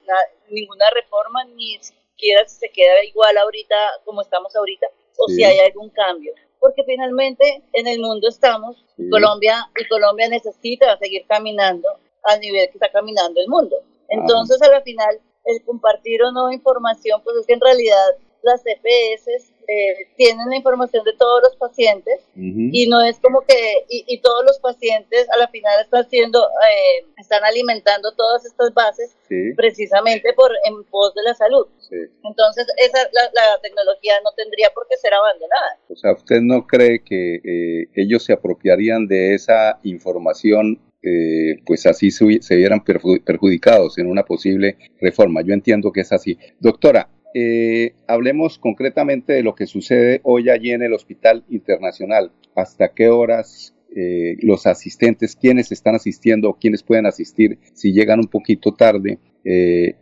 ninguna 0.51 0.91
reforma, 0.91 1.45
ni 1.45 1.79
siquiera 1.81 2.47
si 2.47 2.59
se 2.59 2.71
queda 2.71 3.05
igual 3.05 3.37
ahorita 3.37 3.77
como 4.05 4.23
estamos 4.23 4.55
ahorita, 4.57 4.87
o 5.19 5.29
si 5.29 5.45
hay 5.45 5.59
algún 5.61 5.91
cambio. 5.91 6.33
Porque 6.61 6.83
finalmente 6.85 7.63
en 7.73 7.87
el 7.87 8.01
mundo 8.01 8.29
estamos, 8.29 8.85
Colombia 9.11 9.71
y 9.79 9.87
Colombia 9.87 10.29
necesita 10.29 10.99
seguir 10.99 11.25
caminando 11.29 11.89
al 12.25 12.41
nivel 12.41 12.67
que 12.67 12.79
está 12.79 12.91
caminando 12.91 13.41
el 13.41 13.49
mundo. 13.49 13.77
Entonces, 14.09 14.61
a 14.63 14.71
la 14.71 14.81
final, 14.81 15.21
el 15.49 15.65
compartir 15.65 16.23
o 16.23 16.33
no 16.33 16.53
información, 16.53 17.21
pues 17.25 17.37
es 17.39 17.47
que 17.47 17.55
en 17.55 17.61
realidad 17.61 18.07
las 18.43 18.63
EPS 18.65 19.53
eh, 19.67 20.09
tienen 20.17 20.49
la 20.49 20.57
información 20.57 21.05
de 21.05 21.13
todos 21.15 21.43
los 21.43 21.57
pacientes 21.57 22.21
y 22.35 22.89
no 22.89 23.03
es 23.03 23.19
como 23.19 23.41
que, 23.43 23.85
y, 23.89 24.19
todos 24.21 24.45
los 24.47 24.59
pacientes 24.61 25.29
a 25.31 25.37
la 25.39 25.49
final 25.49 25.73
están 25.83 26.05
haciendo, 26.05 26.41
eh, 26.41 27.07
están 27.19 27.45
alimentando 27.45 28.13
todas 28.13 28.47
estas 28.47 28.73
bases 28.73 29.17
precisamente 29.57 30.33
por 30.35 30.51
en 30.65 30.85
pos 30.85 31.15
de 31.15 31.23
la 31.23 31.35
salud. 31.35 31.67
Entonces, 31.91 32.67
esa, 32.79 32.99
la, 33.13 33.61
tecnología 33.61 34.15
no 34.25 34.31
tendría 34.37 34.71
por 34.75 34.87
qué 34.89 34.97
ser 34.97 35.13
abandonada. 35.13 35.79
O 35.91 35.97
sea, 35.97 36.13
¿usted 36.13 36.41
no 36.41 36.67
cree 36.67 37.03
que 37.03 37.37
eh, 37.37 37.89
ellos 37.95 38.25
se 38.25 38.33
apropiarían 38.33 39.07
de 39.07 39.35
esa 39.35 39.79
información 39.83 40.81
eh, 41.03 41.61
pues 41.65 41.87
así 41.87 42.11
se, 42.11 42.43
se, 42.43 42.57
vieran 42.57 42.83
perjudicados 42.83 43.99
en 43.99 44.09
una 44.09 44.25
posible 44.25 44.77
reforma. 45.01 45.43
Yo 45.43 45.55
entiendo 45.55 45.93
que 45.93 46.01
es 46.01 46.13
así. 46.13 46.39
Doctora, 46.59 47.09
eh, 47.35 47.95
hablemos 48.09 48.59
concretamente 48.59 49.33
de 49.33 49.45
lo 49.45 49.55
que 49.55 49.67
sucede 49.67 50.21
hoy 50.25 50.51
allí 50.51 50.73
en 50.73 50.83
el 50.83 50.93
Hospital 50.95 51.45
Internacional. 51.51 52.33
¿Hasta 52.57 52.95
qué 52.95 53.11
horas 53.11 53.77
eh, 53.95 54.37
los 54.43 54.67
asistentes, 54.67 55.37
quiénes 55.37 55.71
están 55.71 55.95
asistiendo, 55.95 56.57
quiénes 56.61 56.83
pueden 56.83 57.07
asistir, 57.07 57.61
si 57.75 57.93
llegan 57.93 58.19
un 58.19 58.29
poquito 58.29 58.75
tarde 58.75 59.19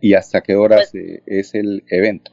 y 0.00 0.14
hasta 0.14 0.40
qué 0.40 0.56
horas 0.56 0.88
pues 0.90 1.22
es 1.24 1.54
el 1.54 1.84
evento? 1.88 2.32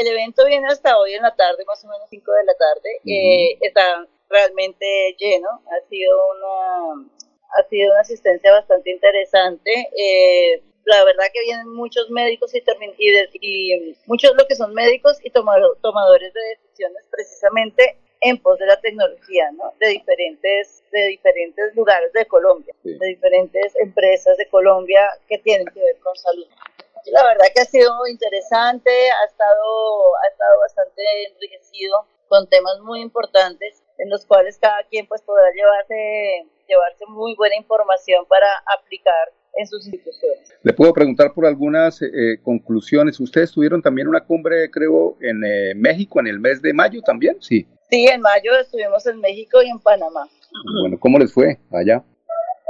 el 0.00 0.08
evento 0.08 0.44
viene 0.44 0.66
hasta 0.66 0.98
hoy 0.98 1.12
en 1.12 1.22
la 1.22 1.36
tarde, 1.36 1.62
más 1.64 1.84
o 1.84 1.88
menos 1.88 2.08
5 2.10 2.32
de 2.32 2.44
la 2.44 2.54
tarde. 2.54 3.58
está 3.60 4.08
realmente 4.28 5.14
lleno. 5.18 5.48
Ha 5.48 5.88
sido 5.88 6.10
una 6.34 7.08
ha 7.56 7.62
sido 7.68 7.92
una 7.92 8.00
asistencia 8.00 8.52
bastante 8.52 8.90
interesante. 8.90 9.70
Eh, 9.96 10.62
la 10.84 11.04
verdad 11.04 11.24
que 11.32 11.42
vienen 11.42 11.68
muchos 11.68 12.08
médicos 12.10 12.52
y, 12.54 12.62
y, 13.40 13.96
muchos 14.06 14.32
lo 14.36 14.46
que 14.46 14.56
son 14.56 14.72
médicos 14.72 15.18
y 15.22 15.30
tomadores 15.30 16.32
de 16.32 16.40
decisiones 16.40 17.04
precisamente 17.10 17.98
en 18.20 18.38
pos 18.38 18.58
de 18.58 18.66
la 18.66 18.80
tecnología, 18.80 19.50
¿no? 19.52 19.74
De 19.78 19.88
diferentes, 19.88 20.82
de 20.90 21.08
diferentes 21.08 21.74
lugares 21.76 22.12
de 22.12 22.26
Colombia, 22.26 22.74
de 22.82 23.06
diferentes 23.06 23.76
empresas 23.76 24.36
de 24.38 24.48
Colombia 24.48 25.08
que 25.28 25.38
tienen 25.38 25.66
que 25.66 25.80
ver 25.80 25.98
con 26.00 26.16
salud. 26.16 26.46
La 27.06 27.24
verdad 27.24 27.46
que 27.54 27.62
ha 27.62 27.64
sido 27.64 28.06
interesante, 28.06 28.90
ha 28.90 29.24
estado, 29.24 30.16
ha 30.16 30.28
estado 30.28 30.58
bastante 30.60 31.02
enriquecido 31.32 32.06
con 32.28 32.48
temas 32.48 32.80
muy 32.80 33.00
importantes 33.00 33.82
en 33.98 34.08
los 34.10 34.24
cuales 34.26 34.58
cada 34.58 34.82
quien 34.84 35.06
pues 35.06 35.22
podrá 35.22 35.44
llevarse, 35.54 36.46
llevarse 36.66 37.04
muy 37.08 37.34
buena 37.36 37.56
información 37.56 38.24
para 38.28 38.46
aplicar 38.78 39.32
en 39.54 39.66
sus 39.66 39.84
instituciones. 39.86 40.54
Le 40.62 40.72
puedo 40.72 40.92
preguntar 40.92 41.34
por 41.34 41.46
algunas 41.46 42.00
eh, 42.02 42.38
conclusiones. 42.42 43.18
Ustedes 43.18 43.52
tuvieron 43.52 43.82
también 43.82 44.08
una 44.08 44.24
cumbre, 44.24 44.70
creo, 44.70 45.16
en 45.20 45.42
eh, 45.44 45.74
México 45.74 46.20
en 46.20 46.28
el 46.28 46.38
mes 46.38 46.62
de 46.62 46.72
mayo 46.72 47.02
también, 47.02 47.36
sí. 47.40 47.66
Sí, 47.90 48.06
en 48.06 48.20
mayo 48.20 48.52
estuvimos 48.60 49.06
en 49.06 49.18
México 49.20 49.62
y 49.62 49.68
en 49.68 49.80
Panamá. 49.80 50.28
Bueno, 50.80 50.98
¿cómo 51.00 51.18
les 51.18 51.32
fue 51.32 51.58
allá? 51.70 52.04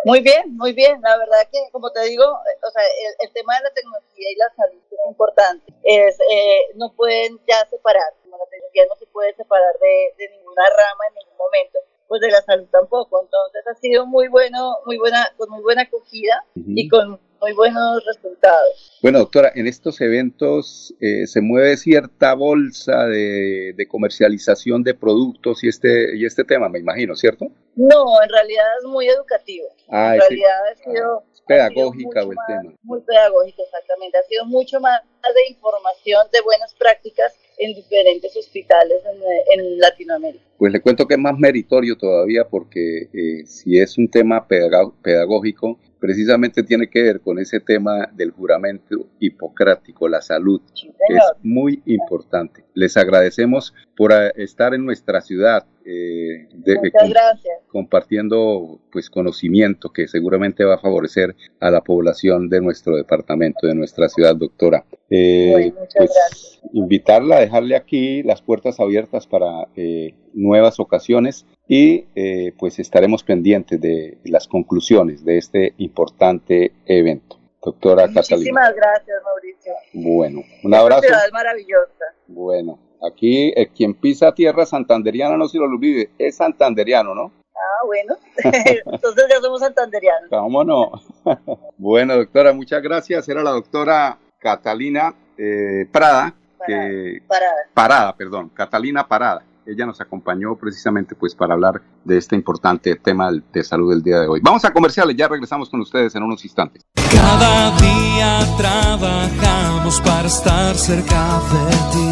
Muy 0.04 0.20
bien, 0.20 0.56
muy 0.56 0.72
bien. 0.72 1.00
La 1.02 1.16
verdad 1.18 1.48
que, 1.50 1.58
como 1.72 1.90
te 1.90 2.02
digo, 2.04 2.24
o 2.24 2.70
sea, 2.70 2.82
el, 3.20 3.32
tema 3.32 3.56
de 3.56 3.64
la 3.64 3.70
tecnología 3.72 4.30
y 4.30 4.36
la 4.36 4.50
salud 4.54 4.80
es 4.90 4.98
importante. 5.08 5.72
Es, 5.82 6.18
eh, 6.20 6.60
no 6.76 6.92
pueden 6.94 7.38
ya 7.46 7.66
separar, 7.68 8.14
como 8.22 8.38
la 8.38 8.46
tecnología 8.46 8.84
no 8.88 8.96
se 8.96 9.06
puede 9.06 9.34
separar 9.34 9.74
de, 9.80 10.14
de 10.16 10.30
ninguna 10.30 10.62
rama 10.70 11.04
en 11.08 11.14
ningún 11.14 11.36
momento 11.38 11.78
pues 12.08 12.22
de 12.22 12.30
la 12.30 12.42
salud 12.42 12.66
tampoco. 12.72 13.20
Entonces 13.22 13.66
ha 13.66 13.74
sido 13.74 14.06
muy 14.06 14.28
bueno, 14.28 14.78
muy 14.86 14.98
buena, 14.98 15.30
con 15.36 15.50
muy 15.50 15.62
buena 15.62 15.82
acogida 15.82 16.44
y 16.54 16.88
con 16.88 17.20
muy 17.40 17.52
buenos 17.52 18.04
resultados. 18.04 18.99
Bueno, 19.02 19.21
doctora, 19.21 19.52
en 19.54 19.66
estos 19.66 20.00
eventos 20.00 20.95
eh, 21.00 21.26
se 21.26 21.40
mueve 21.40 21.76
cierta 21.76 22.35
bolsa 22.35 23.07
de, 23.07 23.75
comercialización 23.88 24.83
de 24.83 24.95
productos 24.95 25.62
y 25.64 25.68
este, 25.68 26.16
y 26.16 26.25
este 26.25 26.45
tema, 26.45 26.68
me 26.68 26.78
imagino, 26.78 27.14
¿cierto? 27.16 27.47
No, 27.76 28.23
en 28.23 28.28
realidad 28.28 28.64
es 28.78 28.85
muy 28.85 29.09
educativo. 29.09 29.66
Ah, 29.88 30.14
en 30.14 30.21
realidad 30.21 30.68
ha 30.73 30.75
sido... 30.76 31.23
Ah, 31.25 31.38
pedagógica 31.49 32.25
o 32.25 32.33
el 32.33 32.38
tema. 32.47 32.75
Muy 32.83 33.00
pedagógico, 33.00 33.62
exactamente. 33.62 34.18
Ha 34.18 34.23
sido 34.25 34.45
mucho 34.45 34.80
más 34.80 35.00
de 35.23 35.49
información 35.49 36.28
de 36.30 36.42
buenas 36.42 36.75
prácticas 36.75 37.35
en 37.58 37.74
diferentes 37.74 38.36
hospitales 38.36 39.02
en, 39.52 39.78
Latinoamérica. 39.78 40.44
Pues 40.56 40.72
le 40.72 40.80
cuento 40.80 41.06
que 41.06 41.14
es 41.14 41.20
más 41.20 41.38
meritorio 41.38 41.96
todavía 41.96 42.48
porque 42.48 43.08
eh, 43.12 43.46
si 43.46 43.78
es 43.78 43.98
un 43.98 44.08
tema 44.08 44.46
pedagógico, 44.46 45.78
precisamente 45.98 46.62
tiene 46.62 46.88
que 46.88 47.02
ver 47.02 47.20
con 47.20 47.38
ese 47.38 47.60
tema 47.60 48.08
del 48.12 48.30
juramento 48.30 49.08
hipocrático, 49.18 50.08
la 50.08 50.20
salud. 50.20 50.60
es 50.74 51.22
muy 51.42 51.82
importante. 51.86 52.64
Les 52.74 52.96
agradecemos 52.96 53.74
por 53.96 54.12
eh, 54.12 54.32
estar 54.36 54.74
en 54.74 54.84
nuestra 54.84 55.20
ciudad, 55.20 55.66
eh, 55.84 56.46
Muchas 56.52 57.08
gracias. 57.08 57.58
compartiendo 57.68 58.78
pues 58.92 59.08
conocimiento 59.08 59.90
que 59.90 60.06
seguramente 60.06 60.64
va 60.64 60.74
a 60.74 60.78
favorecer 60.78 61.34
a 61.60 61.70
la 61.70 61.80
población 61.80 62.48
de 62.50 62.60
nuestro 62.60 62.96
departamento, 62.96 63.66
de 63.66 63.74
nuestra 63.74 64.08
ciudad, 64.08 64.36
doctora. 64.36 64.84
Eh, 65.08 65.72
muchas 65.74 65.94
pues, 65.96 66.10
gracias. 66.14 66.60
Invitarla 66.74 67.36
a 67.36 67.47
dejarle 67.48 67.76
aquí 67.76 68.22
las 68.22 68.42
puertas 68.42 68.78
abiertas 68.80 69.26
para 69.26 69.68
eh, 69.76 70.14
nuevas 70.34 70.78
ocasiones 70.78 71.46
y 71.66 72.06
eh, 72.14 72.52
pues 72.58 72.78
estaremos 72.78 73.22
pendientes 73.22 73.80
de 73.80 74.18
las 74.24 74.46
conclusiones 74.46 75.24
de 75.24 75.38
este 75.38 75.74
importante 75.78 76.72
evento. 76.86 77.38
Doctora 77.62 78.06
Muchísimas 78.06 78.74
gracias, 78.74 79.16
Mauricio. 79.24 79.72
Bueno, 79.92 80.42
un 80.62 80.74
abrazo. 80.74 81.02
ciudad 81.02 81.30
maravillosa. 81.32 82.04
Bueno, 82.28 82.78
aquí 83.02 83.52
eh, 83.56 83.68
quien 83.74 83.94
pisa 83.94 84.32
tierra 84.32 84.64
santanderiana, 84.64 85.36
no 85.36 85.48
se 85.48 85.58
lo 85.58 85.64
olvide, 85.64 86.10
es 86.18 86.36
santanderiano, 86.36 87.14
¿no? 87.14 87.32
Ah, 87.54 87.86
bueno, 87.86 88.16
entonces 88.44 89.24
ya 89.28 89.40
somos 89.40 89.60
santanderianos. 89.60 90.30
¿Cómo 90.30 90.62
no? 90.62 90.92
bueno, 91.78 92.16
doctora, 92.16 92.52
muchas 92.52 92.82
gracias. 92.82 93.28
Era 93.28 93.42
la 93.42 93.50
doctora 93.50 94.18
Catalina 94.38 95.14
eh, 95.36 95.86
Prada. 95.90 96.34
Parada. 97.26 97.54
Parada, 97.74 98.16
perdón, 98.16 98.50
Catalina 98.50 99.06
Parada. 99.06 99.42
Ella 99.66 99.84
nos 99.84 100.00
acompañó 100.00 100.56
precisamente 100.56 101.14
pues 101.14 101.34
para 101.34 101.52
hablar 101.52 101.82
de 102.02 102.16
este 102.16 102.34
importante 102.34 102.96
tema 102.96 103.30
de 103.52 103.62
salud 103.62 103.90
del 103.90 104.02
día 104.02 104.20
de 104.20 104.26
hoy. 104.26 104.40
Vamos 104.42 104.64
a 104.64 104.72
comerciales, 104.72 105.14
ya 105.14 105.28
regresamos 105.28 105.68
con 105.68 105.80
ustedes 105.80 106.14
en 106.14 106.22
unos 106.22 106.42
instantes. 106.42 106.86
Cada 107.12 107.76
día 107.76 108.38
trabajamos 108.56 110.00
para 110.00 110.26
estar 110.26 110.74
cerca 110.74 111.40
de 111.52 111.76
ti. 111.92 112.08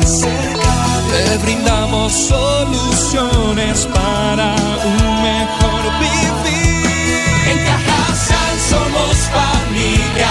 Te 1.09 1.39
brindamos 1.45 2.13
soluciones 2.13 3.87
para 3.87 4.55
un 4.85 5.23
mejor 5.23 5.83
vivir. 5.99 6.87
En 7.51 7.59
Cajasal 7.65 8.59
somos 8.59 9.17
familia, 9.31 10.31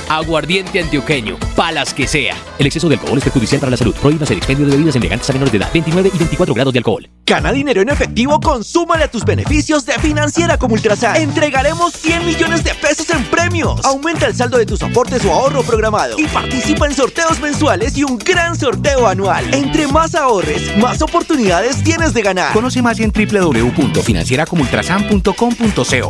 Aguardiente 0.11 0.81
antioqueño, 0.81 1.37
palas 1.55 1.93
que 1.93 2.05
sea. 2.05 2.35
El 2.59 2.65
exceso 2.65 2.89
de 2.89 2.95
alcohol 2.95 3.17
es 3.17 3.23
perjudicial 3.23 3.61
para 3.61 3.71
la 3.71 3.77
salud. 3.77 3.95
Prohíbas 3.95 4.29
el 4.29 4.39
expendio 4.39 4.65
de 4.65 4.73
bebidas 4.73 4.97
elegantes 4.97 5.29
a 5.29 5.33
menores 5.33 5.53
de 5.53 5.59
edad. 5.59 5.69
29 5.71 6.11
y 6.13 6.17
24 6.17 6.53
grados 6.53 6.73
de 6.73 6.79
alcohol. 6.79 7.09
Gana 7.25 7.53
dinero 7.53 7.81
en 7.81 7.87
efectivo, 7.87 8.41
consúmale 8.41 9.05
a 9.05 9.07
tus 9.09 9.23
beneficios 9.23 9.85
de 9.85 9.93
Financiera 9.93 10.57
como 10.57 10.73
Ultrasan. 10.73 11.15
Entregaremos 11.15 11.93
100 11.93 12.25
millones 12.25 12.65
de 12.65 12.73
pesos 12.73 13.09
en 13.09 13.23
premios. 13.27 13.79
Aumenta 13.85 14.27
el 14.27 14.35
saldo 14.35 14.57
de 14.57 14.65
tus 14.65 14.83
aportes 14.83 15.23
o 15.23 15.31
ahorro 15.31 15.63
programado. 15.63 16.19
Y 16.19 16.27
participa 16.27 16.87
en 16.87 16.93
sorteos 16.93 17.39
mensuales 17.39 17.97
y 17.97 18.03
un 18.03 18.17
gran 18.17 18.59
sorteo 18.59 19.07
anual. 19.07 19.53
Entre 19.53 19.87
más 19.87 20.13
ahorres, 20.13 20.77
más 20.77 21.01
oportunidades 21.01 21.81
tienes 21.85 22.13
de 22.13 22.21
ganar. 22.21 22.51
Conoce 22.51 22.81
más 22.81 22.99
en 22.99 23.13
www.financieracomultrasan.com.co. 23.13 26.09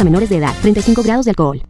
a 0.01 0.03
menores 0.03 0.29
de 0.29 0.37
edad. 0.37 0.53
35 0.61 1.03
grados 1.03 1.25
de 1.25 1.31
alcohol. 1.31 1.61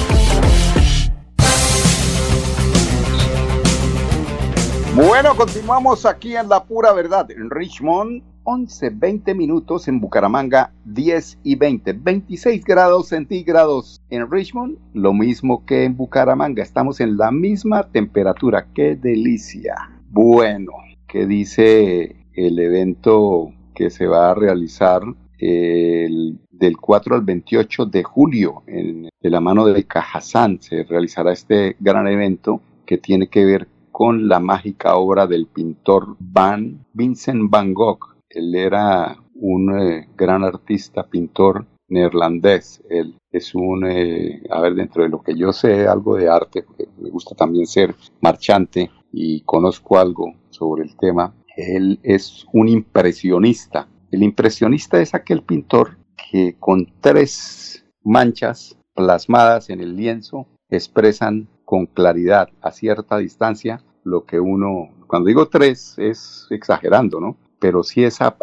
Bueno, 4.96 5.37
continuamos 5.37 6.05
aquí 6.05 6.35
en 6.35 6.48
La 6.48 6.64
Pura 6.64 6.92
Verdad, 6.92 7.31
en 7.31 7.51
Richmond, 7.51 8.24
11, 8.51 8.91
20 8.95 9.35
minutos, 9.35 9.89
en 9.89 10.01
Bucaramanga, 10.01 10.73
10 10.87 11.41
y 11.45 11.57
20, 11.57 11.93
26 11.93 12.65
grados 12.65 13.09
centígrados 13.09 14.01
en 14.09 14.31
Richmond, 14.31 14.79
lo 14.95 15.13
mismo 15.13 15.67
que 15.67 15.85
en 15.85 15.95
Bucaramanga, 15.95 16.63
estamos 16.63 16.99
en 17.01 17.19
la 17.19 17.31
misma 17.31 17.89
temperatura, 17.89 18.69
qué 18.75 18.97
delicia. 18.97 19.75
Bueno, 20.09 20.73
¿qué 21.07 21.27
dice 21.27 22.25
el 22.33 22.59
evento 22.59 23.53
que 23.75 23.91
se 23.91 24.07
va 24.07 24.31
a 24.31 24.35
realizar 24.35 25.03
el, 25.39 26.41
del 26.51 26.79
4 26.79 27.17
al 27.17 27.23
28 27.23 27.85
de 27.85 28.03
julio 28.03 28.63
en, 28.67 29.11
de 29.21 29.31
la 29.31 29.41
mano 29.41 29.67
de 29.67 29.85
Cajazán? 29.85 30.63
Se 30.63 30.85
realizará 30.85 31.33
este 31.33 31.77
gran 31.81 32.09
evento 32.09 32.63
que 32.87 32.97
tiene 32.97 33.29
que 33.29 33.45
ver 33.45 33.69
con 33.93 34.27
la 34.27 34.41
mágica 34.41 34.97
obra 34.97 35.27
del 35.27 35.49
pintor 35.49 36.17
Van 36.19 36.87
Vincent 36.95 37.51
Van 37.51 37.75
Gogh. 37.75 38.17
Él 38.31 38.55
era 38.55 39.17
un 39.35 39.79
eh, 39.79 40.09
gran 40.17 40.45
artista, 40.45 41.05
pintor 41.05 41.67
neerlandés. 41.88 42.83
Él 42.91 43.19
es 43.31 43.55
un, 43.55 43.87
eh, 43.87 44.43
a 44.51 44.61
ver, 44.61 44.75
dentro 44.75 45.03
de 45.03 45.09
lo 45.09 45.23
que 45.23 45.37
yo 45.37 45.53
sé 45.53 45.87
algo 45.87 46.17
de 46.17 46.29
arte, 46.29 46.62
porque 46.62 46.87
me 46.99 47.11
gusta 47.11 47.35
también 47.35 47.67
ser 47.67 47.95
marchante 48.21 48.91
y 49.12 49.41
conozco 49.43 49.99
algo 49.99 50.35
sobre 50.51 50.83
el 50.83 50.97
tema, 50.97 51.35
él 51.57 51.99
es 52.03 52.47
un 52.53 52.69
impresionista. 52.69 53.88
El 54.11 54.23
impresionista 54.23 55.01
es 55.01 55.14
aquel 55.14 55.43
pintor 55.43 55.99
que 56.31 56.57
con 56.59 56.87
tres 57.01 57.85
manchas 58.03 58.79
plasmadas 58.95 59.71
en 59.71 59.81
el 59.81 59.97
lienzo 59.97 60.47
expresan 60.71 61.49
con 61.64 61.87
claridad 61.87 62.49
a 62.61 62.71
cierta 62.73 63.19
distancia 63.19 63.83
lo 64.05 64.25
que 64.25 64.41
uno, 64.41 64.91
cuando 65.07 65.29
digo 65.29 65.49
tres 65.49 65.95
es 65.99 66.47
exagerando, 66.51 67.21
¿no? 67.21 67.37
Pero 67.59 67.83
sí 67.83 68.05
es 68.05 68.21
a, 68.21 68.37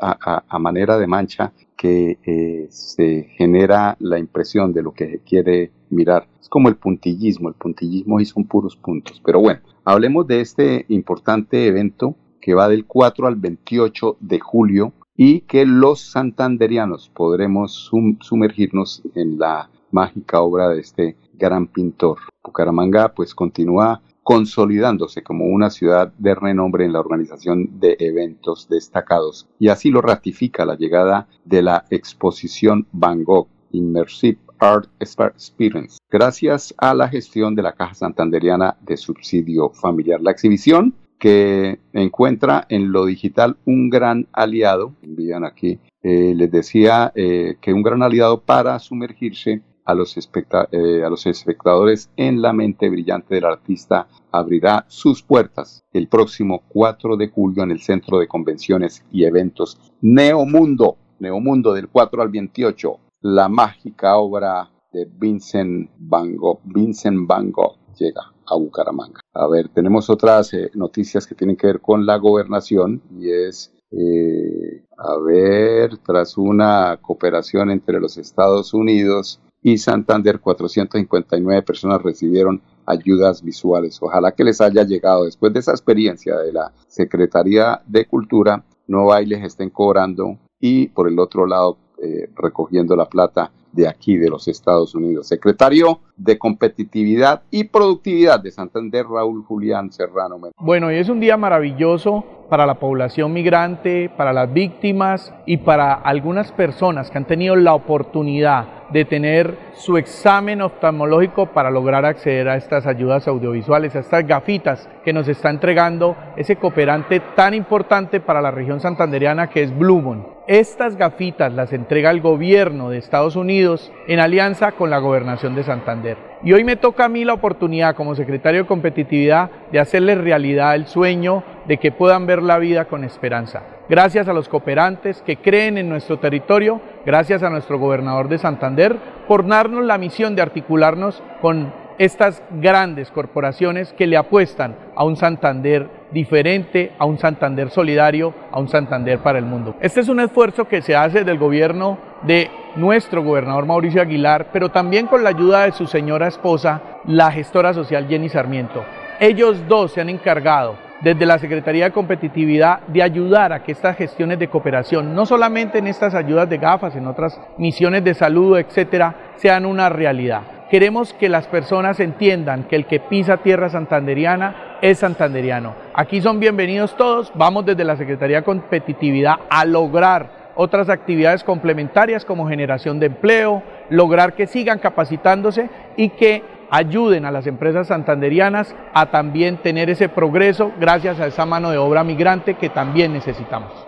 manera 0.60 0.98
de 0.98 1.08
mancha 1.08 1.54
que 1.78 2.18
eh, 2.26 2.68
se 2.70 3.30
genera 3.38 3.96
la 4.00 4.20
impresión 4.20 4.74
de 4.74 4.84
lo 4.84 4.94
que 4.94 5.20
quiere 5.26 5.72
mirar. 5.90 6.28
Es 6.40 6.50
como 6.50 6.70
el 6.70 6.76
puntillismo, 6.76 7.50
el 7.50 7.56
puntillismo 7.56 8.20
y 8.20 8.26
son 8.26 8.46
puros 8.46 8.76
puntos. 8.76 9.22
Pero 9.26 9.40
bueno, 9.40 9.62
hablemos 9.84 10.28
de 10.28 10.42
este 10.42 10.86
importante 10.90 11.68
evento 11.68 12.16
que 12.42 12.54
va 12.54 12.68
del 12.68 12.86
4 12.86 13.28
al 13.28 13.36
28 13.36 14.18
de 14.20 14.40
julio 14.40 14.94
y 15.16 15.42
que 15.42 15.66
los 15.66 16.02
santanderianos 16.12 17.10
podremos 17.10 17.90
sumergirnos 18.20 19.02
en 19.16 19.40
la 19.40 19.70
mágica 19.92 20.42
obra 20.42 20.70
de 20.70 20.82
este 20.82 21.16
gran 21.34 21.68
pintor. 21.68 22.20
Bucaramanga 22.44 23.14
pues 23.14 23.34
continúa 23.34 24.02
consolidándose 24.26 25.22
como 25.22 25.46
una 25.46 25.70
ciudad 25.70 26.12
de 26.18 26.34
renombre 26.34 26.84
en 26.84 26.94
la 26.94 27.00
organización 27.00 27.80
de 27.80 27.96
eventos 28.00 28.68
destacados. 28.68 29.48
Y 29.60 29.68
así 29.68 29.92
lo 29.92 30.02
ratifica 30.02 30.66
la 30.66 30.76
llegada 30.76 31.28
de 31.46 31.62
la 31.62 31.86
exposición 31.92 32.88
Van 32.92 33.24
Gogh 33.24 33.48
Immersive 33.70 34.40
Art 34.58 34.90
Experience, 35.00 36.00
gracias 36.10 36.74
a 36.80 36.96
la 36.96 37.08
gestión 37.08 37.54
de 37.54 37.62
la 37.62 37.74
Caja 37.74 37.94
Santanderiana 37.94 38.78
de 38.82 38.98
Subsidio 38.98 39.70
Familiar. 39.70 40.20
La 40.20 40.32
exhibición 40.32 40.96
que 41.20 41.78
encuentra 41.94 42.66
en 42.70 42.92
lo 42.92 43.06
digital 43.06 43.58
un 43.66 43.92
gran 43.92 44.28
aliado, 44.34 44.96
envían 45.04 45.46
aquí, 45.46 45.78
eh, 46.02 46.34
les 46.36 46.50
decía 46.50 47.12
eh, 47.14 47.58
que 47.62 47.74
un 47.74 47.84
gran 47.84 48.02
aliado 48.02 48.42
para 48.42 48.80
sumergirse 48.80 49.62
a 49.86 49.94
los, 49.94 50.18
eh, 50.18 51.04
a 51.06 51.10
los 51.10 51.26
espectadores 51.28 52.10
en 52.18 52.42
la 52.42 52.54
mente 52.54 52.90
brillante 52.90 53.36
del 53.36 53.46
artista 53.46 54.08
abrirá 54.32 54.86
sus 54.88 55.22
puertas 55.22 55.86
el 55.94 56.08
próximo 56.08 56.64
4 56.70 57.16
de 57.18 57.30
julio 57.30 57.64
en 57.64 57.72
el 57.72 57.80
Centro 57.80 58.20
de 58.20 58.28
Convenciones 58.28 59.06
y 59.12 59.24
Eventos 59.24 59.80
Neomundo, 60.02 60.98
Neomundo 61.20 61.72
del 61.74 61.88
4 61.88 62.22
al 62.22 62.30
28, 62.30 63.00
la 63.22 63.48
mágica 63.48 64.18
obra 64.18 64.70
de 64.92 65.06
Vincent 65.06 65.90
Van 65.98 66.36
Gogh, 66.36 66.60
Vincent 66.64 67.28
Van 67.28 67.52
Gogh 67.52 67.78
llega 67.98 68.34
a 68.48 68.56
Bucaramanga. 68.56 69.22
A 69.34 69.48
ver, 69.48 69.70
tenemos 69.70 70.10
otras 70.10 70.54
eh, 70.54 70.70
noticias 70.74 71.26
que 71.26 71.36
tienen 71.36 71.56
que 71.56 71.68
ver 71.68 71.82
con 71.82 72.06
la 72.06 72.18
gobernación 72.18 73.02
y 73.18 73.30
es, 73.30 73.74
eh, 73.92 74.84
a 74.98 75.18
ver, 75.18 75.98
tras 75.98 76.38
una 76.38 77.00
cooperación 77.02 77.72
entre 77.72 78.00
los 78.00 78.18
Estados 78.18 78.74
Unidos 78.74 79.42
y 79.66 79.80
Santander, 79.80 80.40
459 80.42 81.64
personas 81.64 82.00
recibieron 82.04 82.62
ayudas 82.86 83.42
visuales. 83.42 83.98
Ojalá 84.00 84.32
que 84.32 84.44
les 84.44 84.62
haya 84.62 84.84
llegado 84.84 85.26
después 85.26 85.52
de 85.54 85.60
esa 85.60 85.72
experiencia 85.72 86.38
de 86.38 86.54
la 86.54 86.72
Secretaría 86.88 87.82
de 87.88 88.06
Cultura, 88.06 88.64
no 88.86 89.08
bailes 89.08 89.44
estén 89.44 89.72
cobrando 89.72 90.38
y 90.60 90.90
por 90.90 91.08
el 91.08 91.18
otro 91.18 91.48
lado 91.48 91.78
eh, 92.00 92.30
recogiendo 92.36 92.96
la 92.96 93.10
plata 93.10 93.52
de 93.72 93.88
aquí, 93.88 94.18
de 94.18 94.30
los 94.30 94.48
Estados 94.48 94.94
Unidos. 94.94 95.28
Secretario 95.28 96.00
de 96.16 96.38
Competitividad 96.38 97.42
y 97.50 97.64
Productividad 97.64 98.40
de 98.40 98.52
Santander, 98.52 99.08
Raúl 99.08 99.44
Julián 99.44 99.92
Serrano. 99.92 100.40
Bueno, 100.58 100.88
hoy 100.88 100.98
es 100.98 101.10
un 101.10 101.20
día 101.20 101.38
maravilloso 101.38 102.24
para 102.50 102.66
la 102.66 102.80
población 102.80 103.34
migrante, 103.34 104.10
para 104.16 104.32
las 104.32 104.54
víctimas 104.54 105.34
y 105.46 105.58
para 105.58 105.94
algunas 105.94 106.52
personas 106.52 107.10
que 107.10 107.18
han 107.18 107.26
tenido 107.26 107.56
la 107.56 107.74
oportunidad 107.74 108.85
de 108.96 109.04
tener 109.04 109.58
su 109.74 109.98
examen 109.98 110.62
oftalmológico 110.62 111.48
para 111.48 111.70
lograr 111.70 112.06
acceder 112.06 112.48
a 112.48 112.56
estas 112.56 112.88
ayudas 112.88 113.28
audiovisuales, 113.28 113.94
a 113.94 114.00
estas 114.00 114.26
gafitas 114.26 114.88
que 115.04 115.12
nos 115.12 115.28
está 115.28 115.50
entregando 115.50 116.16
ese 116.38 116.56
cooperante 116.56 117.20
tan 117.36 117.54
importante 117.54 118.22
para 118.22 118.42
la 118.42 118.52
región 118.52 118.80
santanderiana 118.80 119.50
que 119.50 119.64
es 119.64 119.78
Blumon. 119.78 120.26
Estas 120.48 120.96
gafitas 120.96 121.52
las 121.52 121.74
entrega 121.74 122.10
el 122.10 122.22
gobierno 122.22 122.90
de 122.90 123.00
Estados 123.00 123.36
Unidos 123.36 123.92
en 124.08 124.22
alianza 124.22 124.72
con 124.72 124.90
la 124.90 125.00
gobernación 125.00 125.56
de 125.56 125.64
Santander. 125.64 126.18
Y 126.46 126.54
hoy 126.54 126.64
me 126.64 126.76
toca 126.76 127.06
a 127.06 127.10
mí 127.10 127.26
la 127.26 127.34
oportunidad 127.34 127.96
como 127.96 128.14
secretario 128.14 128.62
de 128.62 128.68
competitividad 128.68 129.50
de 129.72 129.80
hacerles 129.80 130.20
realidad 130.20 130.76
el 130.76 130.86
sueño 130.86 131.44
de 131.68 131.78
que 131.78 131.92
puedan 131.92 132.28
ver 132.28 132.44
la 132.44 132.60
vida 132.60 132.86
con 132.86 133.04
esperanza. 133.04 133.64
Gracias 133.90 134.28
a 134.28 134.34
los 134.34 134.48
cooperantes 134.48 135.24
que 135.24 135.38
creen 135.38 135.80
en 135.80 135.90
nuestro 135.90 136.20
territorio, 136.20 136.82
gracias 137.04 137.42
a 137.42 137.50
nuestro 137.50 137.80
gobernador 137.80 138.30
de 138.30 138.38
Santander 138.38 138.96
por 139.28 139.48
darnos 139.48 139.86
la 139.86 139.98
misión 139.98 140.36
de 140.36 140.44
articularnos 140.44 141.24
con 141.42 141.74
estas 141.98 142.44
grandes 142.52 143.10
corporaciones 143.10 143.94
que 143.94 144.06
le 144.06 144.18
apuestan 144.18 144.76
a 144.96 145.04
un 145.04 145.16
Santander 145.16 145.90
diferente, 146.12 146.92
a 147.00 147.06
un 147.06 147.18
Santander 147.18 147.72
solidario, 147.72 148.36
a 148.52 148.60
un 148.60 148.68
Santander 148.68 149.18
para 149.20 149.40
el 149.40 149.46
mundo. 149.46 149.76
Este 149.80 150.02
es 150.02 150.10
un 150.10 150.20
esfuerzo 150.20 150.68
que 150.68 150.84
se 150.84 150.96
hace 150.96 151.24
del 151.24 151.40
gobierno 151.40 151.98
de 152.26 152.50
nuestro 152.76 153.24
gobernador 153.24 153.66
Mauricio 153.66 154.02
Aguilar, 154.02 154.48
pero 154.52 154.70
también 154.70 155.08
con 155.08 155.24
la 155.24 155.30
ayuda 155.30 155.66
de 155.66 155.72
su 155.72 155.88
señora 155.88 156.28
esposa, 156.28 156.82
la 157.06 157.32
gestora 157.32 157.74
social 157.74 158.08
Jenny 158.08 158.30
Sarmiento. 158.30 158.84
Ellos 159.20 159.68
dos 159.68 159.94
se 159.94 160.02
han 160.02 160.10
encargado 160.10 160.76
desde 161.02 161.26
la 161.26 161.38
Secretaría 161.38 161.86
de 161.86 161.92
Competitividad 161.92 162.82
de 162.88 163.04
ayudar 163.04 163.54
a 163.54 163.64
que 163.64 163.72
estas 163.72 163.96
gestiones 163.96 164.40
de 164.40 164.48
cooperación, 164.48 165.14
no 165.14 165.26
solamente 165.26 165.78
en 165.78 165.88
estas 165.88 166.16
ayudas 166.16 166.50
de 166.50 166.58
gafas, 166.58 166.96
en 166.96 167.08
otras 167.08 167.40
misiones 167.58 168.04
de 168.04 168.14
salud, 168.14 168.58
etcétera, 168.58 169.34
sean 169.36 169.66
una 169.66 169.90
realidad. 169.90 170.42
Queremos 170.70 171.14
que 171.14 171.30
las 171.30 171.48
personas 171.48 172.00
entiendan 172.00 172.64
que 172.64 172.76
el 172.76 172.88
que 172.88 173.00
pisa 173.00 173.38
tierra 173.38 173.70
santanderiana 173.70 174.78
es 174.82 174.98
santanderiano. 174.98 175.76
Aquí 175.94 176.22
son 176.22 176.40
bienvenidos 176.40 176.98
todos. 176.98 177.32
Vamos 177.36 177.66
desde 177.66 177.84
la 177.84 177.96
Secretaría 177.98 178.38
de 178.38 178.44
Competitividad 178.44 179.36
a 179.50 179.64
lograr 179.64 180.45
otras 180.56 180.90
actividades 180.90 181.44
complementarias 181.44 182.26
como 182.26 182.48
generación 182.48 183.00
de 183.00 183.08
empleo, 183.08 183.64
lograr 183.90 184.36
que 184.36 184.48
sigan 184.48 184.80
capacitándose 184.80 185.70
y 185.98 186.10
que 186.10 186.44
ayuden 186.70 187.26
a 187.26 187.32
las 187.32 187.48
empresas 187.48 187.88
santanderianas 187.88 188.76
a 188.94 189.12
también 189.12 189.58
tener 189.58 189.90
ese 189.90 190.10
progreso 190.10 190.72
gracias 190.80 191.20
a 191.20 191.28
esa 191.28 191.46
mano 191.46 191.72
de 191.72 191.78
obra 191.78 192.04
migrante 192.04 192.56
que 192.56 192.70
también 192.70 193.14
necesitamos. 193.14 193.86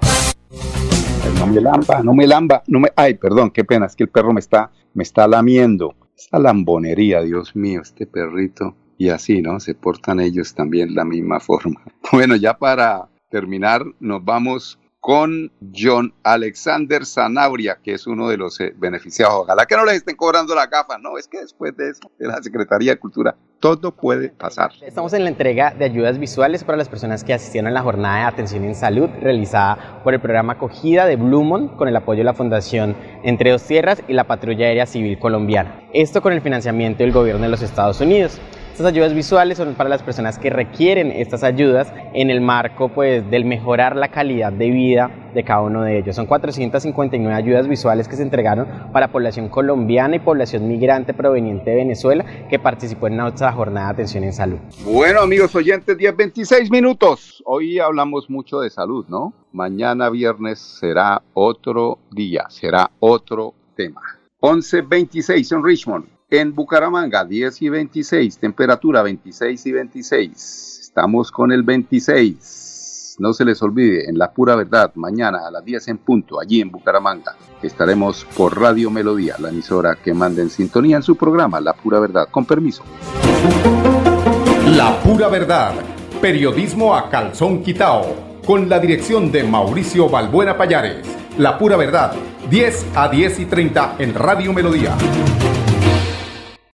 No 1.40 1.48
me 1.48 1.62
lamba, 1.62 2.02
no 2.04 2.14
me 2.14 2.28
lamba, 2.28 2.64
no 2.68 2.80
me, 2.80 2.90
ay, 2.96 3.16
perdón, 3.16 3.52
qué 3.52 3.64
pena, 3.64 3.86
es 3.86 3.96
que 3.96 4.04
el 4.04 4.10
perro 4.10 4.34
me 4.34 4.40
está, 4.40 4.72
me 4.94 5.04
está 5.04 5.28
lamiendo. 5.28 5.96
Esa 6.18 6.40
lambonería, 6.40 7.22
Dios 7.22 7.56
mío, 7.56 7.82
este 7.82 8.08
perrito. 8.08 8.76
Y 8.98 9.10
así, 9.10 9.44
¿no? 9.44 9.60
Se 9.60 9.76
portan 9.76 10.20
ellos 10.20 10.56
también 10.56 10.96
la 10.96 11.06
misma 11.06 11.40
forma. 11.40 11.82
Bueno, 12.12 12.36
ya 12.36 12.58
para 12.58 13.10
terminar, 13.30 13.84
nos 14.00 14.24
vamos 14.24 14.80
con 15.08 15.54
John 15.74 16.13
Alexander 16.22 17.06
Zanabria, 17.06 17.78
que 17.82 17.93
es 17.93 18.08
uno 18.08 18.28
de 18.28 18.36
los 18.36 18.60
eh, 18.60 18.74
beneficiados. 18.76 19.36
Ojalá 19.43 19.65
que 19.65 19.78
no 19.78 19.86
les 19.86 19.96
estén 19.96 20.17
cobrando 20.17 20.54
la 20.54 20.67
gafa, 20.67 20.98
no, 20.98 21.17
es 21.17 21.30
que 21.30 21.39
después 21.39 21.78
de 21.78 21.91
eso, 21.91 22.12
de 22.20 22.28
la 22.28 22.43
Secretaría 22.43 22.91
de 22.91 23.00
Cultura, 23.00 23.38
todo 23.62 23.96
puede 23.96 24.28
pasar. 24.28 24.72
Estamos 24.82 25.13
en 25.13 25.24
la 25.24 25.30
entrega 25.30 25.74
de 25.74 25.86
ayudas 25.86 26.20
visuales 26.20 26.65
para 26.65 26.78
las 26.78 26.89
personas 26.89 27.24
que 27.24 27.34
asistieron 27.34 27.70
a 27.70 27.72
la 27.72 27.84
jornada 27.84 28.17
de 28.17 28.24
atención 28.24 28.65
en 28.65 28.76
salud 28.76 29.10
realizada 29.22 30.02
por 30.04 30.13
el 30.13 30.20
programa 30.20 30.54
Acogida 30.54 31.06
de 31.06 31.15
Blumon 31.15 31.78
con 31.78 31.88
el 31.88 31.96
apoyo 31.96 32.17
de 32.17 32.26
la 32.26 32.34
Fundación 32.34 32.98
Entre 33.24 33.52
Dos 33.52 33.63
Tierras 33.63 34.04
y 34.10 34.13
la 34.13 34.26
Patrulla 34.26 34.65
Aérea 34.65 34.88
Civil 34.88 35.20
Colombiana. 35.20 35.84
Esto 35.93 36.22
con 36.22 36.34
el 36.34 36.41
financiamiento 36.41 37.04
del 37.04 37.13
gobierno 37.13 37.43
de 37.43 37.50
los 37.50 37.62
Estados 37.62 38.02
Unidos. 38.02 38.41
Estas 38.78 38.94
ayudas 38.94 39.16
visuales 39.16 39.58
son 39.58 39.74
para 39.74 39.90
las 39.90 40.04
personas 40.04 40.38
que 40.38 40.52
requieren 40.52 41.12
estas 41.12 41.44
ayudas 41.44 41.92
en 42.13 42.30
el 42.30 42.42
marco 42.42 42.90
pues, 42.90 43.28
del 43.32 43.44
mejorar 43.44 43.96
la 43.96 44.10
calidad 44.12 44.54
de 44.54 44.70
vida 44.70 45.10
de 45.34 45.44
cada 45.44 45.62
uno 45.62 45.82
de 45.82 45.98
ellos. 45.98 46.16
Son 46.16 46.28
459 46.28 47.36
ayudas 47.36 47.68
visuales 47.68 48.08
que 48.08 48.16
se 48.16 48.22
entregaron 48.22 48.68
para 48.94 49.12
población 49.12 49.50
colombiana 49.50 50.18
y 50.18 50.20
población 50.20 50.68
migrante 50.68 51.16
proveniente 51.16 51.72
de 51.72 51.78
Venezuela 51.78 52.24
que 52.52 52.60
participó 52.60 53.08
en 53.08 53.18
nuestra 53.18 53.52
jornada 53.52 53.88
de 53.88 53.94
atención 53.94 54.24
en 54.24 54.34
salud. 54.34 54.60
Bueno, 54.86 55.22
amigos 55.22 55.56
oyentes, 55.56 55.98
10, 55.98 56.16
26 56.16 56.70
minutos. 56.70 57.42
Hoy 57.48 57.80
hablamos 57.80 58.30
mucho 58.30 58.60
de 58.60 58.70
salud, 58.70 59.08
¿no? 59.08 59.34
Mañana 59.54 60.12
viernes 60.12 60.60
será 60.60 61.24
otro 61.34 61.98
día, 62.12 62.46
será 62.50 62.92
otro 63.00 63.56
tema. 63.76 64.02
11.26 64.40 65.56
en 65.56 65.63
Richmond. 65.63 66.17
En 66.30 66.54
Bucaramanga, 66.54 67.24
10 67.24 67.62
y 67.62 67.70
26, 67.70 68.38
temperatura 68.38 69.02
26 69.02 69.66
y 69.66 69.72
26. 69.72 70.80
Estamos 70.82 71.32
con 71.32 71.54
el 71.54 71.63
26. 71.63 73.16
no 73.20 73.32
se 73.32 73.46
les 73.46 73.62
olvide, 73.62 74.10
en 74.10 74.18
La 74.18 74.34
Pura 74.34 74.58
Verdad, 74.58 74.92
mañana 74.96 75.48
a 75.48 75.52
las 75.52 75.63
10 75.63 75.88
en 75.88 75.98
punto, 76.00 76.42
allí 76.42 76.60
en 76.60 76.70
Bucaramanga, 76.70 77.38
estaremos 77.62 78.26
por 78.36 78.60
Radio 78.60 78.92
Melodía, 78.92 79.38
la 79.40 79.48
emisora 79.48 79.96
que 79.96 80.13
manda 80.13 80.42
en 80.42 80.50
sintonía 80.50 80.98
en 80.98 81.02
su 81.02 81.16
programa 81.16 81.62
La 81.62 81.72
Pura 81.72 82.02
Verdad. 82.02 82.28
Con 82.30 82.44
permiso. 82.44 82.84
La 84.76 85.00
Pura 85.02 85.30
Verdad, 85.30 85.76
periodismo 86.20 86.94
a 86.94 87.10
calzón 87.10 87.63
quitao, 87.63 88.42
con 88.46 88.68
la 88.68 88.80
dirección 88.80 89.32
de 89.32 89.46
Mauricio 89.46 90.10
Balbuena 90.10 90.58
Payares. 90.58 91.08
La 91.38 91.58
Pura 91.58 91.78
Verdad, 91.78 92.13
10 92.50 92.88
a 92.96 93.08
10 93.08 93.40
y 93.40 93.46
30 93.46 93.96
en 94.00 94.13
Radio 94.13 94.52
Melodía. 94.52 94.94